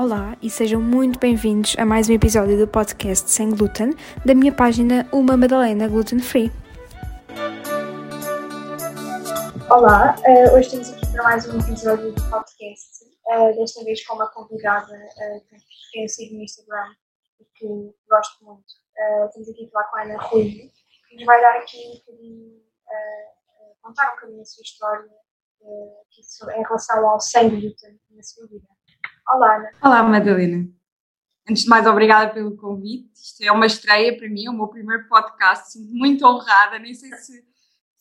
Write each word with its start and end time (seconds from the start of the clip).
Olá 0.00 0.34
e 0.40 0.48
sejam 0.48 0.80
muito 0.80 1.18
bem-vindos 1.18 1.76
a 1.78 1.84
mais 1.84 2.08
um 2.08 2.14
episódio 2.14 2.56
do 2.56 2.66
podcast 2.66 3.30
Sem 3.30 3.50
Glúten 3.50 3.94
da 4.24 4.34
minha 4.34 4.50
página 4.50 5.06
Uma 5.12 5.36
Madalena 5.36 5.86
Gluten 5.88 6.20
Free. 6.20 6.50
Olá, 9.68 10.16
uh, 10.20 10.54
hoje 10.54 10.68
estamos 10.68 10.90
aqui 10.90 11.12
para 11.12 11.22
mais 11.22 11.46
um 11.46 11.60
episódio 11.60 12.12
do 12.12 12.30
podcast, 12.30 13.04
uh, 13.28 13.54
desta 13.56 13.84
vez 13.84 14.06
com 14.06 14.14
uma 14.14 14.30
convidada 14.30 14.92
uh, 14.92 15.56
que 15.92 16.02
eu 16.02 16.08
sigo 16.08 16.34
no 16.34 16.44
Instagram 16.44 16.94
e 17.38 17.44
que 17.54 17.66
gosto 18.08 18.44
muito. 18.44 18.64
Estamos 19.26 19.48
aqui 19.50 19.66
a 19.66 19.70
falar 19.70 19.84
com 19.84 19.96
a 19.96 20.02
Ana 20.02 20.22
Rui, 20.22 20.70
que 21.16 21.24
vai 21.24 21.40
dar 21.40 21.58
aqui 21.58 21.76
um 21.76 21.98
bocadinho, 21.98 22.62
contar 23.82 24.12
um 24.12 24.14
bocadinho 24.14 24.42
a 24.42 24.44
sua 24.44 24.62
história 24.62 25.10
em 26.56 26.62
relação 26.62 27.08
ao 27.08 27.20
sem 27.20 27.48
glúten 27.48 28.00
na 28.10 28.22
sua 28.22 28.46
vida. 28.46 28.66
Olá, 29.28 29.56
Ana. 29.56 29.70
Olá, 29.82 30.02
Madalena. 30.02 30.68
Antes 31.48 31.64
de 31.64 31.68
mais, 31.68 31.86
obrigada 31.86 32.32
pelo 32.32 32.56
convite. 32.56 33.10
Isto 33.14 33.42
é 33.42 33.52
uma 33.52 33.66
estreia 33.66 34.16
para 34.16 34.28
mim, 34.28 34.46
é 34.46 34.50
o 34.50 34.54
meu 34.54 34.68
primeiro 34.68 35.08
podcast. 35.08 35.72
Sinto 35.72 35.92
muito 35.92 36.24
honrada. 36.24 36.78
Nem 36.78 36.94
sei 36.94 37.12
se, 37.16 37.44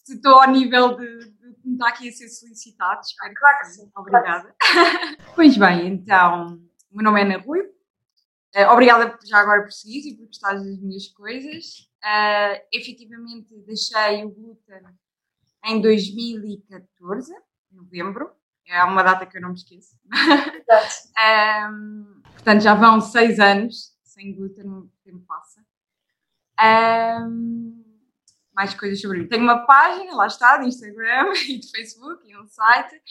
se 0.03 0.15
estou 0.15 0.39
ao 0.39 0.49
nível 0.49 0.95
de, 0.95 1.31
de 1.63 1.73
estar 1.73 1.89
aqui 1.89 2.09
a 2.09 2.11
ser 2.11 2.29
solicitado. 2.29 3.01
Espero 3.01 3.33
claro 3.33 3.59
que 3.59 3.65
sim. 3.65 3.91
Obrigada. 3.95 4.55
Claro 4.59 5.17
pois 5.35 5.57
bem, 5.57 5.87
então, 5.87 6.59
o 6.91 6.95
meu 6.95 7.03
nome 7.03 7.21
é 7.21 7.23
Ana 7.23 7.37
Rui. 7.37 7.78
Uh, 8.55 8.71
obrigada 8.71 9.17
já 9.25 9.37
agora 9.37 9.61
por 9.61 9.71
seguir 9.71 10.09
e 10.09 10.17
por 10.17 10.25
gostar 10.25 10.53
das 10.53 10.79
minhas 10.79 11.07
coisas. 11.09 11.89
Uh, 12.03 12.61
efetivamente, 12.71 13.55
deixei 13.65 14.23
o 14.23 14.31
glúten 14.31 14.81
em 15.65 15.81
2014, 15.81 17.33
em 17.71 17.75
novembro 17.75 18.39
é 18.69 18.83
uma 18.83 19.03
data 19.03 19.25
que 19.25 19.37
eu 19.37 19.41
não 19.41 19.49
me 19.49 19.55
esqueço. 19.55 19.97
um, 21.71 22.21
portanto, 22.33 22.61
já 22.61 22.75
vão 22.75 23.01
seis 23.01 23.39
anos 23.39 23.97
sem 24.03 24.35
glúten, 24.35 24.67
o 24.67 24.91
tempo 25.03 25.25
passa. 25.25 25.65
Um, 27.25 27.83
mais 28.53 28.73
coisas 28.73 29.01
sobre 29.01 29.19
mim. 29.19 29.27
Tenho 29.27 29.43
uma 29.43 29.65
página, 29.65 30.13
lá 30.13 30.27
está, 30.27 30.57
de 30.57 30.67
Instagram 30.67 31.31
e 31.47 31.57
de 31.57 31.71
Facebook 31.71 32.29
e 32.29 32.37
um 32.37 32.45
site, 32.45 33.01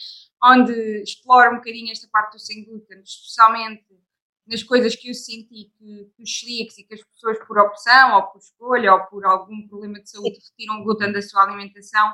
onde 0.43 1.01
exploro 1.01 1.51
um 1.51 1.55
bocadinho 1.55 1.91
esta 1.91 2.07
parte 2.07 2.33
do 2.33 2.39
sem 2.39 2.63
glúten, 2.63 3.01
especialmente 3.01 3.85
nas 4.49 4.63
coisas 4.63 4.95
que 4.95 5.09
eu 5.09 5.13
senti 5.13 5.71
que, 5.77 6.11
que 6.15 6.23
os 6.23 6.39
celíacos 6.39 6.77
e 6.77 6.83
que 6.83 6.95
as 6.95 7.03
pessoas 7.03 7.37
por 7.45 7.59
opção 7.59 8.15
ou 8.15 8.23
por 8.23 8.39
escolha 8.39 8.93
ou 8.93 9.05
por 9.05 9.25
algum 9.25 9.67
problema 9.67 10.01
de 10.01 10.09
saúde 10.09 10.39
retiram 10.39 10.83
glúten 10.83 11.11
da 11.11 11.21
sua 11.21 11.43
alimentação 11.43 12.13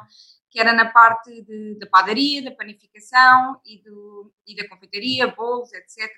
que 0.55 0.59
era 0.61 0.71
na 0.71 0.89
parte 0.89 1.41
de, 1.41 1.77
da 1.77 1.85
padaria, 1.85 2.41
da 2.41 2.55
panificação 2.55 3.59
e, 3.65 3.83
do, 3.83 4.33
e 4.47 4.55
da 4.55 4.65
confeitaria, 4.69 5.27
bolos, 5.27 5.73
etc. 5.73 6.09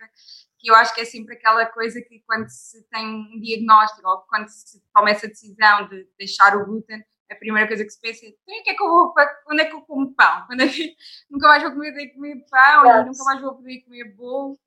Que 0.59 0.69
eu 0.69 0.75
acho 0.75 0.93
que 0.93 1.01
é 1.01 1.05
sempre 1.05 1.33
aquela 1.33 1.65
coisa 1.65 1.99
que 2.03 2.19
quando 2.19 2.47
se 2.47 2.87
tem 2.89 3.03
um 3.03 3.39
diagnóstico 3.39 4.07
ou 4.07 4.19
quando 4.29 4.47
se 4.47 4.79
toma 4.93 5.09
essa 5.09 5.27
decisão 5.27 5.87
de 5.87 6.07
deixar 6.19 6.55
o 6.55 6.65
glúten, 6.67 7.03
a 7.31 7.35
primeira 7.35 7.67
coisa 7.67 7.83
que 7.83 7.89
se 7.89 7.99
pensa 7.99 8.27
é 8.27 8.29
então, 8.29 8.63
que 8.63 8.69
é 8.69 8.75
que 8.75 8.83
eu 8.83 8.87
vou, 8.87 9.13
quando 9.43 9.59
é 9.59 9.65
que 9.65 9.73
eu 9.73 9.81
como 9.81 10.13
pão? 10.13 10.45
Quando 10.45 10.61
é 10.61 10.67
que, 10.67 10.95
nunca 11.31 11.47
mais 11.47 11.63
vou 11.63 11.73
poder 11.73 12.07
comer 12.13 12.45
pão 12.47 12.85
e 12.85 13.05
nunca 13.05 13.23
mais 13.23 13.41
vou 13.41 13.55
poder 13.55 13.81
comer 13.81 14.13
bolo. 14.13 14.59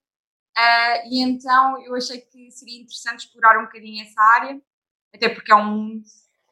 Uh, 0.60 1.08
e 1.08 1.22
então 1.22 1.80
eu 1.82 1.94
achei 1.94 2.20
que 2.20 2.50
seria 2.50 2.82
interessante 2.82 3.20
explorar 3.20 3.58
um 3.58 3.64
bocadinho 3.64 4.02
essa 4.02 4.20
área, 4.20 4.60
até 5.14 5.28
porque 5.30 5.50
é 5.50 5.56
um 5.56 5.64
mundo 5.64 6.02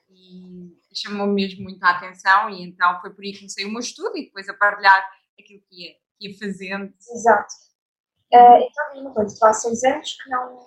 e 0.08 0.78
chamou 0.94 1.26
mesmo 1.26 1.62
muito 1.64 1.82
a 1.84 1.90
atenção 1.90 2.48
e 2.48 2.62
então 2.62 2.98
foi 3.02 3.12
por 3.12 3.22
aí 3.22 3.32
que 3.32 3.40
comecei 3.40 3.66
o 3.66 3.70
meu 3.70 3.80
estudo 3.80 4.16
e 4.16 4.24
depois 4.24 4.48
a 4.48 4.54
partilhar 4.54 5.06
aquilo 5.38 5.60
que 5.68 5.84
ia, 5.84 5.94
que 6.18 6.28
ia 6.28 6.38
fazendo. 6.38 6.94
Exato. 7.12 7.52
Uh, 8.32 8.62
então, 8.62 8.92
diz 8.92 9.02
uma 9.02 9.14
coisa, 9.14 9.48
há 9.48 9.52
seis 9.52 9.84
anos 9.84 10.12
que 10.14 10.30
não. 10.30 10.66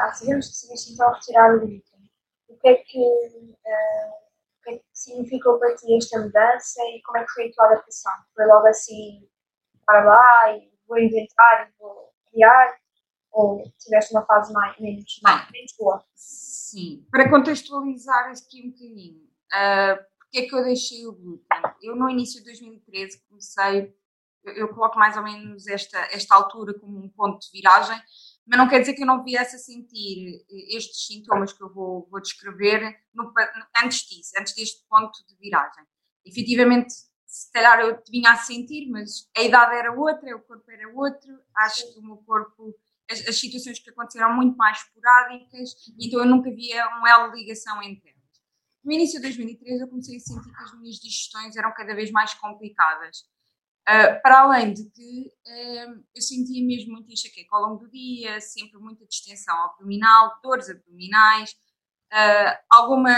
Há 0.00 0.12
seis 0.12 0.30
anos 0.30 0.46
que 0.46 0.52
decidiste 0.52 0.92
então 0.94 1.12
retirar 1.12 1.54
o 1.54 1.60
glúten. 1.60 2.10
O 2.48 2.56
que 2.56 2.68
é 2.68 2.74
que, 2.74 2.98
uh, 2.98 4.12
o 4.58 4.62
que 4.64 4.70
é 4.70 4.78
que 4.78 4.84
significou 4.92 5.58
para 5.60 5.76
ti 5.76 5.96
esta 5.96 6.20
mudança 6.20 6.82
e 6.82 7.00
como 7.02 7.18
é 7.18 7.24
que 7.24 7.32
foi 7.32 7.48
a 7.48 7.52
tua 7.52 7.66
adaptação? 7.66 8.12
Foi 8.34 8.46
logo 8.46 8.66
assim, 8.66 9.28
para 9.86 10.04
lá 10.04 10.56
e 10.56 10.72
vou 10.86 10.98
inventar 10.98 11.68
e 11.68 11.72
vou 11.78 12.11
criar? 12.32 12.78
Ou 13.30 13.62
tiveste 13.78 14.12
uma 14.12 14.26
fase 14.26 14.52
mais, 14.52 14.78
menos, 14.78 15.20
mais, 15.22 15.50
menos 15.50 15.72
boa? 15.78 16.04
Sim, 16.14 17.06
para 17.10 17.30
contextualizar 17.30 18.30
aqui 18.30 18.66
um 18.66 18.70
bocadinho, 18.70 19.20
uh, 19.52 20.04
porque 20.18 20.38
é 20.38 20.42
que 20.42 20.54
eu 20.54 20.64
deixei 20.64 21.06
o 21.06 21.12
glúten? 21.12 21.62
Eu 21.82 21.96
no 21.96 22.08
início 22.08 22.40
de 22.40 22.46
2013 22.46 23.22
comecei, 23.28 23.94
eu, 24.44 24.52
eu, 24.54 24.68
coloco 24.74 24.98
mais 24.98 25.16
ou 25.16 25.22
menos 25.22 25.66
esta, 25.66 25.98
esta 26.10 26.34
altura 26.34 26.78
como 26.78 26.98
um 26.98 27.08
ponto 27.08 27.40
de 27.40 27.50
viragem, 27.52 27.98
mas 28.46 28.58
não 28.58 28.68
quer 28.68 28.80
dizer 28.80 28.94
que 28.94 29.02
eu 29.02 29.06
não 29.06 29.22
viesse 29.22 29.56
a 29.56 29.58
sentir 29.58 30.44
estes 30.76 31.06
sintomas 31.06 31.52
que 31.52 31.62
eu 31.62 31.72
vou, 31.72 32.08
vou 32.10 32.20
descrever 32.20 32.98
no, 33.14 33.32
antes 33.82 34.00
disso, 34.08 34.32
antes 34.38 34.54
deste 34.54 34.84
ponto 34.88 35.24
de 35.26 35.36
viragem. 35.36 35.84
Efetivamente, 36.24 36.92
se 37.32 37.50
calhar 37.50 37.80
eu 37.80 37.98
vinha 38.10 38.30
a 38.30 38.36
sentir, 38.36 38.90
mas 38.90 39.26
a 39.34 39.40
idade 39.40 39.74
era 39.74 39.90
outra, 39.90 40.36
o 40.36 40.40
corpo 40.42 40.70
era 40.70 40.86
outro, 40.94 41.40
acho 41.56 41.90
que 41.90 41.98
o 41.98 42.02
meu 42.02 42.16
corpo 42.18 42.78
as, 43.10 43.26
as, 43.26 43.40
situações 43.40 43.78
que 43.78 43.88
aconteceram 43.88 44.34
muito 44.36 44.54
mais 44.54 44.78
esporádicas, 44.78 45.74
então 45.98 46.20
eu 46.20 46.26
nunca 46.26 46.50
via 46.50 46.86
um 46.98 47.06
elo 47.06 47.32
de 47.32 47.38
ligação 47.38 47.82
entre 47.82 48.10
elas. 48.10 48.22
No 48.84 48.92
início 48.92 49.18
de 49.18 49.28
2013 49.28 49.82
eu 49.82 49.88
comecei 49.88 50.16
a 50.16 50.20
sentir 50.20 50.54
que 50.54 50.62
as 50.62 50.78
minhas 50.78 50.96
digestões 50.96 51.56
eram 51.56 51.72
cada 51.72 51.94
vez 51.94 52.10
mais 52.10 52.34
complicadas. 52.34 53.20
Uh, 53.88 54.20
para 54.22 54.40
além 54.42 54.74
de 54.74 54.90
que 54.90 55.32
uh, 55.46 56.04
eu 56.14 56.22
sentia 56.22 56.64
mesmo 56.64 56.92
muito 56.92 57.10
enxaqueca 57.10 57.56
ao 57.56 57.62
longo 57.62 57.86
do 57.86 57.90
dia, 57.90 58.40
sempre 58.42 58.78
muita 58.78 59.06
distensão 59.06 59.56
abdominal, 59.64 60.38
dores 60.42 60.68
abdominais, 60.68 61.50
uh, 62.12 62.58
alguma. 62.70 63.14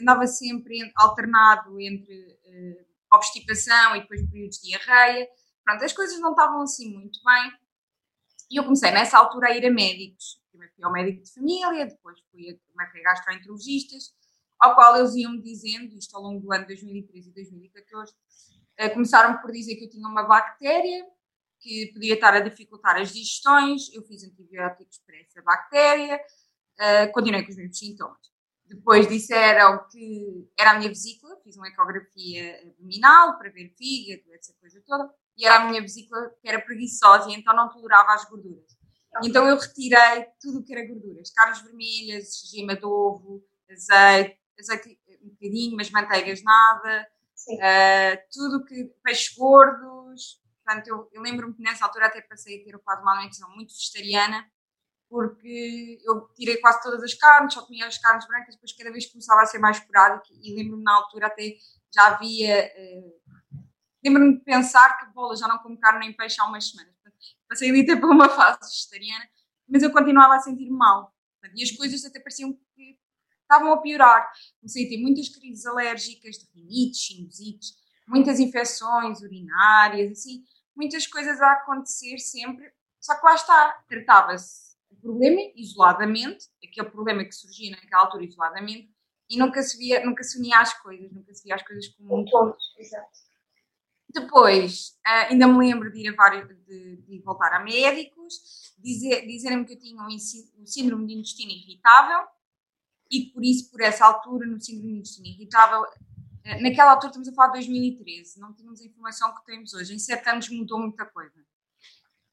andava 0.00 0.26
sempre 0.26 0.92
alternado 0.96 1.80
entre 1.80 2.38
obstipação 3.14 3.96
e 3.96 4.00
depois 4.00 4.28
períodos 4.30 4.58
de 4.58 4.68
diarreia. 4.68 5.28
Pronto, 5.64 5.84
as 5.84 5.92
coisas 5.92 6.18
não 6.20 6.30
estavam 6.30 6.62
assim 6.62 6.92
muito 6.92 7.18
bem. 7.24 7.52
E 8.50 8.56
eu 8.56 8.64
comecei 8.64 8.90
nessa 8.90 9.18
altura 9.18 9.48
a 9.48 9.56
ir 9.56 9.66
a 9.66 9.70
médicos. 9.70 10.40
Primeiro 10.50 10.74
fui 10.74 10.84
ao 10.84 10.92
médico 10.92 11.22
de 11.22 11.32
família, 11.32 11.86
depois 11.86 12.18
fui 12.30 12.50
a, 12.50 12.82
a 12.82 13.02
gastroenterologistas, 13.02 14.14
ao 14.60 14.74
qual 14.74 14.96
eles 14.96 15.14
iam-me 15.14 15.42
dizendo, 15.42 15.96
isto 15.96 16.14
ao 16.16 16.22
longo 16.22 16.40
do 16.40 16.52
ano 16.52 16.62
de 16.66 16.74
2013 16.74 17.30
e 17.30 17.32
2014, 17.32 18.12
uh, 18.12 18.92
começaram 18.92 19.40
por 19.40 19.50
dizer 19.50 19.76
que 19.76 19.84
eu 19.84 19.90
tinha 19.90 20.06
uma 20.06 20.22
bactéria 20.22 21.04
que 21.60 21.90
podia 21.92 22.14
estar 22.14 22.34
a 22.34 22.40
dificultar 22.40 22.96
as 22.96 23.12
digestões, 23.12 23.92
eu 23.92 24.02
fiz 24.02 24.22
antibióticos 24.22 24.98
para 25.04 25.16
essa 25.16 25.42
bactéria, 25.42 26.20
uh, 26.78 27.12
continuei 27.12 27.42
com 27.42 27.50
os 27.50 27.56
mesmos 27.56 27.78
sintomas. 27.78 28.33
Depois 28.66 29.06
disseram 29.06 29.86
que 29.88 30.48
era 30.58 30.72
a 30.72 30.78
minha 30.78 30.88
vesícula, 30.88 31.36
fiz 31.44 31.56
uma 31.56 31.68
ecografia 31.68 32.60
abdominal 32.62 33.36
para 33.38 33.50
ver 33.50 33.74
fígado, 33.76 34.32
essa 34.34 34.54
coisa 34.54 34.82
toda 34.86 35.12
e 35.36 35.44
era 35.44 35.56
a 35.56 35.68
minha 35.68 35.80
vesícula 35.80 36.30
que 36.40 36.48
era 36.48 36.60
preguiçosa 36.60 37.28
e 37.30 37.34
então 37.34 37.54
não 37.54 37.68
tolerava 37.68 38.14
as 38.14 38.24
gorduras. 38.24 38.76
Então 39.22 39.48
eu 39.48 39.56
retirei 39.56 40.26
tudo 40.40 40.58
o 40.58 40.64
que 40.64 40.74
era 40.74 40.86
gorduras, 40.86 41.30
carnes 41.30 41.60
vermelhas, 41.60 42.42
gema 42.50 42.74
de 42.74 42.84
ovo, 42.84 43.44
azeite, 43.70 44.38
azeite 44.58 44.98
um 45.22 45.28
bocadinho, 45.28 45.76
mas 45.76 45.90
manteigas 45.90 46.42
nada, 46.42 47.08
uh, 47.48 48.18
tudo 48.32 48.64
que 48.64 48.84
peixes 49.02 49.36
gordos. 49.36 50.42
Portanto, 50.64 50.88
eu, 50.88 51.08
eu 51.12 51.22
lembro-me 51.22 51.54
que 51.54 51.62
nessa 51.62 51.84
altura 51.84 52.06
até 52.06 52.22
passei 52.22 52.60
a 52.60 52.64
ter 52.64 52.78
quase 52.78 53.02
uma 53.02 53.12
alimentação 53.12 53.50
muito 53.54 53.72
vegetariana, 53.72 54.50
porque 55.14 56.00
eu 56.04 56.26
tirei 56.34 56.56
quase 56.56 56.82
todas 56.82 57.00
as 57.00 57.14
carnes, 57.14 57.54
só 57.54 57.64
comia 57.64 57.86
as 57.86 57.96
carnes 57.98 58.26
brancas, 58.26 58.56
depois 58.56 58.72
cada 58.72 58.90
vez 58.90 59.06
começava 59.06 59.42
a 59.42 59.46
ser 59.46 59.60
mais 59.60 59.76
esporádico 59.76 60.26
e 60.42 60.56
lembro-me 60.56 60.82
na 60.82 60.92
altura 60.92 61.28
até 61.28 61.54
já 61.94 62.08
havia 62.08 62.68
uh, 62.76 63.56
lembro-me 64.04 64.38
de 64.38 64.44
pensar 64.44 64.98
que, 64.98 65.14
bola, 65.14 65.36
já 65.36 65.46
não 65.46 65.58
como 65.58 65.78
carne 65.78 66.00
nem 66.00 66.12
peixe 66.12 66.40
há 66.40 66.46
umas 66.46 66.68
semanas. 66.68 66.92
Passei 67.48 67.70
ali 67.70 67.82
até 67.82 67.94
por 67.94 68.10
uma 68.10 68.26
fase 68.34 68.58
vegetariana, 68.68 69.24
mas 69.68 69.84
eu 69.84 69.92
continuava 69.92 70.34
a 70.34 70.40
sentir 70.40 70.68
mal. 70.68 71.14
E 71.54 71.62
as 71.62 71.70
coisas 71.70 72.04
até 72.04 72.18
pareciam 72.18 72.52
que 72.74 72.98
estavam 73.42 73.72
a 73.72 73.80
piorar. 73.80 74.32
Comecei 74.60 74.86
a 74.86 74.88
ter 74.88 75.00
muitas 75.00 75.28
crises 75.28 75.64
alérgicas, 75.64 76.38
de 76.38 76.46
rinites, 76.52 77.06
sinusites, 77.06 77.74
muitas 78.08 78.40
infecções 78.40 79.20
urinárias, 79.20 80.10
assim, 80.10 80.42
muitas 80.74 81.06
coisas 81.06 81.40
a 81.40 81.52
acontecer 81.52 82.18
sempre. 82.18 82.68
Só 83.00 83.14
que 83.14 83.24
lá 83.24 83.34
está, 83.36 83.84
tratava-se 83.88 84.73
problema 85.04 85.40
isoladamente, 85.54 86.46
aquele 86.64 86.88
problema 86.88 87.24
que 87.24 87.34
surgia 87.34 87.70
naquela 87.70 88.02
altura 88.02 88.24
isoladamente, 88.24 88.90
e 89.28 89.38
nunca 89.38 89.62
se 89.62 89.76
via, 89.78 90.04
nunca 90.04 90.22
se 90.22 90.38
unia 90.38 90.58
às 90.58 90.72
coisas, 90.82 91.12
nunca 91.12 91.32
se 91.34 91.44
via 91.44 91.54
as 91.54 91.62
coisas 91.62 91.88
como 91.88 92.20
um 92.20 92.24
todo. 92.24 92.56
Exato. 92.78 93.24
Depois, 94.08 94.98
uh, 95.06 95.32
ainda 95.32 95.46
me 95.46 95.58
lembro 95.58 95.92
de 95.92 96.00
ir 96.00 96.08
a 96.08 96.14
vários, 96.14 96.46
de, 96.66 96.96
de 96.96 97.18
voltar 97.20 97.52
a 97.52 97.60
médicos, 97.60 98.72
dizer, 98.78 99.26
dizerem-me 99.26 99.64
que 99.64 99.74
eu 99.74 99.78
tinha 99.78 100.02
um, 100.02 100.66
síndrome 100.66 101.06
de 101.06 101.14
intestino 101.14 101.50
irritável 101.50 102.20
e 103.10 103.26
por 103.26 103.44
isso, 103.44 103.70
por 103.70 103.80
essa 103.80 104.06
altura, 104.06 104.46
no 104.46 104.60
síndrome 104.60 104.92
de 104.92 104.98
intestino 105.00 105.26
irritável, 105.26 105.84
eh, 106.44 106.60
naquela 106.62 106.92
altura 106.92 107.10
estamos 107.10 107.28
a 107.28 107.32
falar 107.32 107.48
de 107.48 107.58
2013, 107.58 108.38
não 108.38 108.52
tínhamos 108.54 108.80
a 108.80 108.84
informação 108.84 109.34
que 109.34 109.44
temos 109.44 109.74
hoje. 109.74 109.94
Em 109.94 109.98
sete 109.98 110.28
anos 110.28 110.48
mudou 110.48 110.78
muita 110.78 111.04
coisa. 111.06 111.44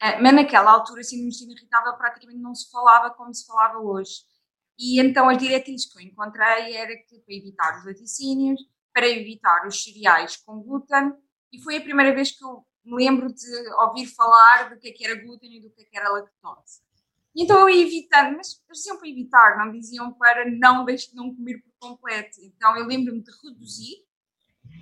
Eh, 0.02 0.20
mas 0.20 0.34
naquela 0.34 0.72
altura, 0.72 1.04
síndrome 1.04 1.30
de 1.30 1.36
intestino 1.36 1.54
irritável 1.54 1.94
praticamente 1.94 2.40
não 2.40 2.56
se 2.56 2.72
falava 2.72 3.12
como 3.12 3.34
se 3.34 3.46
falava 3.46 3.78
hoje. 3.78 4.24
E 4.78 5.00
então 5.00 5.30
as 5.30 5.38
diretrizes 5.38 5.92
que 5.92 6.00
eu 6.00 6.08
encontrei 6.08 6.76
era 6.76 6.96
que 7.08 7.20
para 7.20 7.36
evitar 7.36 7.78
os 7.78 7.86
laticínios, 7.86 8.60
para 8.92 9.08
evitar 9.08 9.68
os 9.68 9.84
cereais 9.84 10.38
com 10.38 10.60
glúten, 10.60 11.14
e 11.54 11.62
foi 11.62 11.78
a 11.78 11.82
primeira 11.82 12.16
vez 12.16 12.32
que 12.32 12.44
eu 12.44 12.66
me 12.84 12.96
lembro 12.96 13.32
de 13.32 13.46
ouvir 13.80 14.08
falar 14.08 14.72
do 14.72 14.80
que, 14.80 14.90
é 14.90 14.92
que 14.92 15.06
era 15.06 15.22
glúten 15.22 15.58
e 15.58 15.62
do 15.62 15.70
que, 15.70 15.84
é 15.84 15.86
que 15.86 15.98
era 15.98 16.10
lactose. 16.10 16.82
Então 17.36 17.60
eu 17.62 17.70
ia 17.70 17.86
evitando, 17.86 18.36
mas 18.38 18.60
diziam 18.72 18.98
para 18.98 19.08
evitar, 19.08 19.58
não 19.58 19.72
diziam 19.72 20.12
para 20.14 20.50
não, 20.50 20.84
não 21.14 21.36
comer 21.36 21.62
por 21.62 21.90
completo. 21.90 22.40
Então 22.42 22.76
eu 22.76 22.86
lembro-me 22.88 23.22
de 23.22 23.32
reduzir 23.44 24.04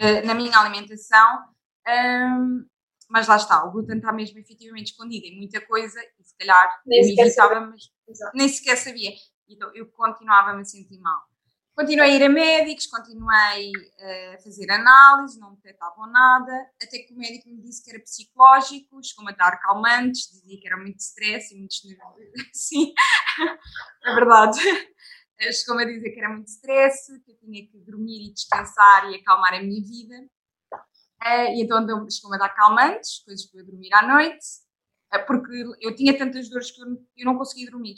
uh, 0.01 0.25
na 0.25 0.33
minha 0.33 0.57
alimentação, 0.57 1.45
um, 1.88 2.66
mas 3.09 3.27
lá 3.27 3.35
está, 3.35 3.65
o 3.65 3.71
glúten 3.71 3.97
está 3.97 4.13
mesmo 4.13 4.38
efetivamente 4.39 4.91
escondido 4.91 5.25
em 5.25 5.38
muita 5.38 5.59
coisa 5.65 6.00
e 6.19 6.23
se 6.23 6.35
calhar 6.38 6.81
nem 6.85 7.01
eu 7.01 7.25
evitava, 7.25 7.59
mas 7.61 7.91
Exato. 8.07 8.38
nem 8.38 8.47
sequer 8.47 8.77
sabia. 8.77 9.11
Então 9.50 9.73
eu 9.75 9.88
continuava-me 9.88 10.61
a 10.61 10.65
sentir 10.65 11.00
mal. 11.00 11.19
Continuei 11.75 12.11
a 12.11 12.15
ir 12.15 12.23
a 12.23 12.29
médicos, 12.29 12.88
continuei 12.88 13.71
eh, 14.00 14.35
a 14.35 14.39
fazer 14.44 14.69
análises, 14.69 15.39
não 15.39 15.51
me 15.51 15.56
detectavam 15.56 16.11
nada, 16.11 16.51
até 16.75 17.00
que 17.00 17.13
o 17.13 17.17
médico 17.17 17.50
me 17.50 17.61
disse 17.61 17.81
que 17.81 17.89
era 17.89 18.00
psicológico, 18.01 19.01
chegou-me 19.01 19.31
a 19.31 19.35
dar 19.35 19.57
calmantes, 19.61 20.29
dizia 20.29 20.59
que 20.59 20.67
era 20.67 20.75
muito 20.75 21.00
stress 21.00 21.53
e 21.53 21.57
muito 21.57 21.73
Sim, 22.53 22.94
é 24.03 24.13
verdade. 24.13 24.59
Eh, 25.39 25.53
chegou-me 25.53 25.83
a 25.83 25.88
dizer 25.88 26.11
que 26.11 26.19
era 26.19 26.29
muito 26.29 26.50
stress, 26.50 27.17
que 27.23 27.31
eu 27.31 27.38
tinha 27.38 27.65
que 27.65 27.79
dormir 27.79 28.27
e 28.27 28.33
descansar 28.33 29.09
e 29.09 29.15
acalmar 29.15 29.53
a 29.53 29.63
minha 29.63 29.81
vida. 29.81 30.29
Eh, 31.21 31.56
e 31.56 31.62
então 31.62 31.86
chegou-me 32.10 32.38
a 32.38 32.39
dar 32.39 32.50
calmantes, 32.50 33.19
coisas 33.25 33.45
para 33.45 33.62
eu 33.62 33.66
dormir 33.66 33.94
à 33.94 34.07
noite, 34.07 34.45
porque 35.27 35.63
eu 35.81 35.95
tinha 35.95 36.18
tantas 36.18 36.50
dores 36.50 36.71
que 36.71 36.81
eu 36.81 37.25
não 37.25 37.38
conseguia 37.38 37.69
dormir. 37.69 37.95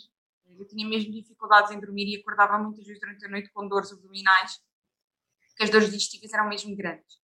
Eu 0.57 0.67
tinha 0.67 0.87
mesmo 0.87 1.11
dificuldades 1.11 1.71
em 1.71 1.79
dormir 1.79 2.07
e 2.07 2.19
acordava 2.19 2.57
muitas 2.57 2.85
vezes 2.85 2.99
durante 2.99 3.25
a 3.25 3.29
noite 3.29 3.51
com 3.51 3.67
dores 3.67 3.91
abdominais, 3.91 4.59
porque 5.49 5.63
as 5.63 5.69
dores 5.69 5.89
digestivas 5.89 6.33
eram 6.33 6.49
mesmo 6.49 6.75
grandes. 6.75 7.15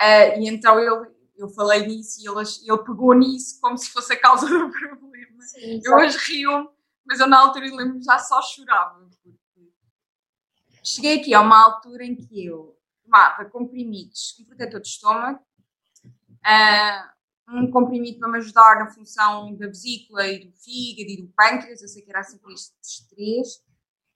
Uh, 0.00 0.40
e 0.40 0.48
então 0.48 0.78
ele, 0.78 1.10
eu 1.36 1.48
falei 1.50 1.86
nisso 1.86 2.20
e 2.20 2.28
ele, 2.28 2.40
ele 2.40 2.84
pegou 2.84 3.14
nisso 3.14 3.60
como 3.60 3.78
se 3.78 3.90
fosse 3.90 4.12
a 4.12 4.20
causa 4.20 4.46
do 4.48 4.70
problema. 4.70 5.42
Sim, 5.42 5.80
eu 5.84 5.94
hoje 5.94 6.18
rio 6.18 6.74
mas 7.04 7.20
eu 7.20 7.26
na 7.26 7.38
altura 7.38 7.66
lembro 7.66 8.02
já 8.02 8.18
só 8.18 8.40
chorava. 8.40 9.08
Cheguei 10.82 11.20
aqui 11.20 11.34
a 11.34 11.40
uma 11.40 11.62
altura 11.62 12.04
em 12.04 12.16
que 12.16 12.44
eu 12.44 12.76
tomava 13.04 13.44
comprimidos, 13.46 14.36
um 14.40 14.44
protetor 14.44 14.80
de 14.80 14.88
estômago, 14.88 15.40
uh, 16.44 17.14
um 17.56 17.70
comprimido 17.70 18.18
para 18.18 18.28
me 18.28 18.38
ajudar 18.38 18.78
na 18.78 18.90
função 18.90 19.54
da 19.54 19.66
vesícula 19.66 20.26
e 20.26 20.46
do 20.46 20.52
fígado 20.52 21.10
e 21.10 21.22
do 21.22 21.28
pâncreas, 21.28 21.82
eu 21.82 21.88
sei 21.88 22.02
que 22.02 22.10
era 22.10 22.20
assim 22.20 22.38
por 22.38 22.50
estes 22.52 23.06
três. 23.08 23.62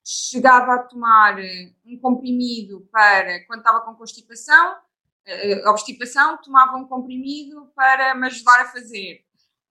Chegava 0.02 0.74
a 0.74 0.82
tomar 0.82 1.38
eh, 1.38 1.74
um 1.84 1.98
comprimido 2.00 2.88
para 2.90 3.44
quando 3.44 3.58
estava 3.58 3.82
com 3.82 3.94
constipação, 3.94 4.74
uh, 4.74 5.68
obstipação, 5.68 6.38
tomava 6.38 6.78
um 6.78 6.86
comprimido 6.86 7.70
para 7.74 8.14
me 8.14 8.26
ajudar 8.28 8.62
a 8.62 8.68
fazer. 8.68 9.22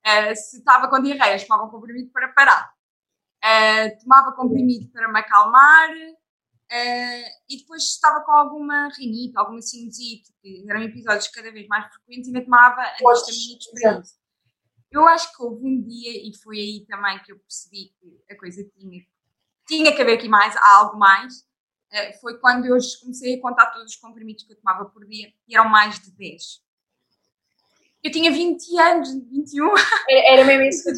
Uh, 0.06 0.36
se 0.36 0.60
estava 0.60 0.88
com 0.88 1.02
diarreia, 1.02 1.44
tomava 1.44 1.66
um 1.66 1.72
comprimido 1.72 2.12
para 2.12 2.28
parar. 2.30 2.72
Tomava 4.02 4.34
comprimido 4.34 4.92
para 4.92 5.12
me 5.12 5.20
acalmar, 5.20 5.90
Uh, 6.70 7.30
e 7.50 7.60
depois 7.60 7.84
estava 7.84 8.26
com 8.26 8.32
alguma 8.34 8.90
rinite, 8.90 9.38
alguma 9.38 9.62
sinusite, 9.62 10.34
que 10.42 10.66
eram 10.70 10.82
episódios 10.82 11.30
cada 11.30 11.50
vez 11.50 11.66
mais 11.68 11.94
frequentes, 11.94 12.28
e 12.28 12.30
ainda 12.30 12.44
tomava 12.44 12.82
antihistamínicos 12.82 13.68
para 13.68 14.00
isso. 14.02 14.20
Eu 14.92 15.08
acho 15.08 15.34
que 15.34 15.44
houve 15.44 15.66
um 15.66 15.82
dia, 15.82 16.12
e 16.12 16.36
foi 16.44 16.60
aí 16.60 16.86
também 16.86 17.20
que 17.24 17.32
eu 17.32 17.40
percebi 17.40 17.94
que 18.00 18.34
a 18.34 18.38
coisa 18.38 18.70
tinha, 18.78 19.02
tinha 19.66 19.96
que 19.96 20.02
haver 20.02 20.18
aqui 20.18 20.28
mais, 20.28 20.58
há 20.58 20.76
algo 20.76 20.98
mais, 20.98 21.36
uh, 21.38 22.20
foi 22.20 22.38
quando 22.40 22.66
eu 22.66 22.78
comecei 23.00 23.36
a 23.36 23.42
contar 23.42 23.68
todos 23.68 23.94
os 23.94 23.98
comprimidos 23.98 24.44
que 24.44 24.52
eu 24.52 24.58
tomava 24.58 24.90
por 24.90 25.06
dia, 25.06 25.32
e 25.48 25.56
eram 25.56 25.70
mais 25.70 26.02
de 26.02 26.12
10. 26.12 26.68
Eu 28.04 28.12
tinha 28.12 28.30
20 28.30 28.80
anos, 28.80 29.14
21. 29.14 29.70
Era, 30.10 30.34
era 30.34 30.46
mesmo 30.46 30.64
isso 30.64 30.84
que 30.84 30.90
eu 30.90 30.96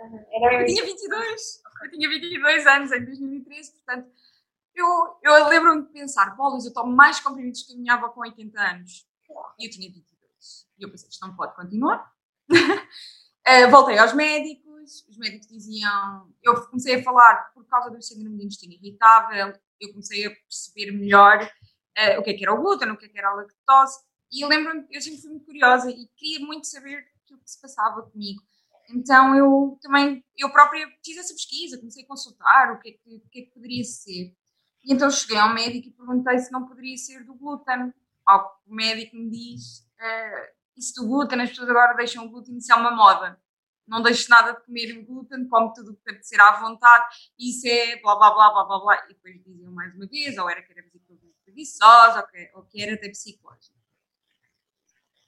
Uhum. 0.00 0.24
Era 0.32 0.62
eu 0.62 0.66
tinha 0.66 0.84
22. 0.84 1.62
Eu 1.82 1.90
tinha 1.90 2.08
22 2.08 2.66
anos 2.66 2.92
em 2.92 3.04
2013, 3.04 3.72
portanto 3.72 4.10
eu, 4.78 5.18
eu 5.22 5.48
lembro-me 5.48 5.82
de 5.82 5.92
pensar, 5.92 6.36
bolas, 6.36 6.64
eu 6.64 6.72
tomo 6.72 6.94
mais 6.94 7.20
comprimidos 7.20 7.62
que 7.62 7.72
a 7.72 7.76
minha 7.76 7.94
avó 7.94 8.08
com 8.08 8.20
80 8.20 8.60
anos. 8.60 9.06
E 9.58 9.66
eu 9.66 9.70
tinha 9.70 9.90
22. 9.90 10.68
E 10.78 10.84
eu 10.84 10.90
pensei, 10.90 11.08
isto 11.08 11.26
não 11.26 11.34
pode 11.34 11.54
continuar. 11.54 12.12
uh, 12.50 13.70
voltei 13.70 13.98
aos 13.98 14.12
médicos, 14.12 15.06
os 15.08 15.18
médicos 15.18 15.48
diziam, 15.48 16.32
eu 16.42 16.66
comecei 16.66 16.94
a 16.94 17.02
falar 17.02 17.52
por 17.52 17.66
causa 17.66 17.90
do 17.90 18.00
síndrome 18.00 18.38
de 18.38 18.44
intestino 18.44 18.72
irritável, 18.72 19.52
eu 19.80 19.90
comecei 19.90 20.26
a 20.26 20.30
perceber 20.30 20.92
melhor 20.92 21.42
uh, 21.42 22.20
o 22.20 22.22
que 22.22 22.30
é 22.30 22.34
que 22.34 22.44
era 22.44 22.54
o 22.54 22.62
glúten, 22.62 22.90
o 22.90 22.96
que 22.96 23.06
é 23.06 23.08
que 23.08 23.18
era 23.18 23.30
a 23.30 23.34
lactose, 23.34 23.98
e 24.30 24.42
eu 24.42 24.48
lembro-me, 24.48 24.86
eu 24.90 25.00
sempre 25.00 25.20
fui 25.20 25.30
muito 25.30 25.46
curiosa 25.46 25.90
e 25.90 26.06
queria 26.16 26.46
muito 26.46 26.66
saber 26.66 27.04
o 27.30 27.38
que 27.38 27.50
se 27.50 27.60
passava 27.60 28.02
comigo. 28.02 28.42
Então 28.90 29.34
eu 29.34 29.78
também, 29.82 30.24
eu 30.36 30.50
própria 30.50 30.86
fiz 31.04 31.18
essa 31.18 31.34
pesquisa, 31.34 31.78
comecei 31.78 32.04
a 32.04 32.06
consultar 32.06 32.72
o 32.72 32.80
que 32.80 32.90
é 32.90 32.92
que, 32.92 33.16
o 33.16 33.28
que, 33.30 33.40
é 33.40 33.42
que 33.42 33.50
poderia 33.50 33.84
ser. 33.84 34.34
Então 34.84 35.10
cheguei 35.10 35.36
ao 35.38 35.52
médico 35.52 35.88
e 35.88 35.92
perguntei 35.92 36.38
se 36.38 36.52
não 36.52 36.66
poderia 36.66 36.96
ser 36.96 37.24
do 37.24 37.34
glúten. 37.34 37.92
Ao 38.24 38.50
que 38.50 38.70
o 38.70 38.74
médico 38.74 39.16
me 39.16 39.30
diz: 39.30 39.80
uh, 40.00 40.52
isso 40.76 40.94
do 41.00 41.08
glúten, 41.08 41.40
as 41.40 41.50
pessoas 41.50 41.70
agora 41.70 41.94
deixam 41.94 42.26
o 42.26 42.30
glúten, 42.30 42.56
isso 42.56 42.72
é 42.72 42.76
uma 42.76 42.90
moda. 42.90 43.40
Não 43.86 44.02
deixo 44.02 44.28
nada 44.28 44.52
de 44.52 44.64
comer 44.66 45.02
glúten, 45.02 45.48
come 45.48 45.72
tudo 45.74 45.92
o 45.92 45.96
que 45.96 46.22
ser 46.22 46.40
à 46.40 46.60
vontade, 46.60 47.06
isso 47.38 47.66
é 47.66 48.00
blá 48.02 48.16
blá 48.16 48.30
blá 48.30 48.50
blá 48.50 48.64
blá 48.64 48.78
blá. 48.80 49.04
E 49.06 49.14
depois 49.14 49.42
diziam 49.44 49.72
mais 49.72 49.94
uma 49.94 50.06
vez: 50.06 50.36
ou 50.36 50.48
era 50.48 50.62
que 50.62 50.72
era 50.72 50.84
preguiçosa, 51.44 52.26
ou 52.54 52.60
ou 52.60 52.66
que 52.66 52.82
era 52.82 52.94
até 52.94 53.08
psicológica. 53.08 53.78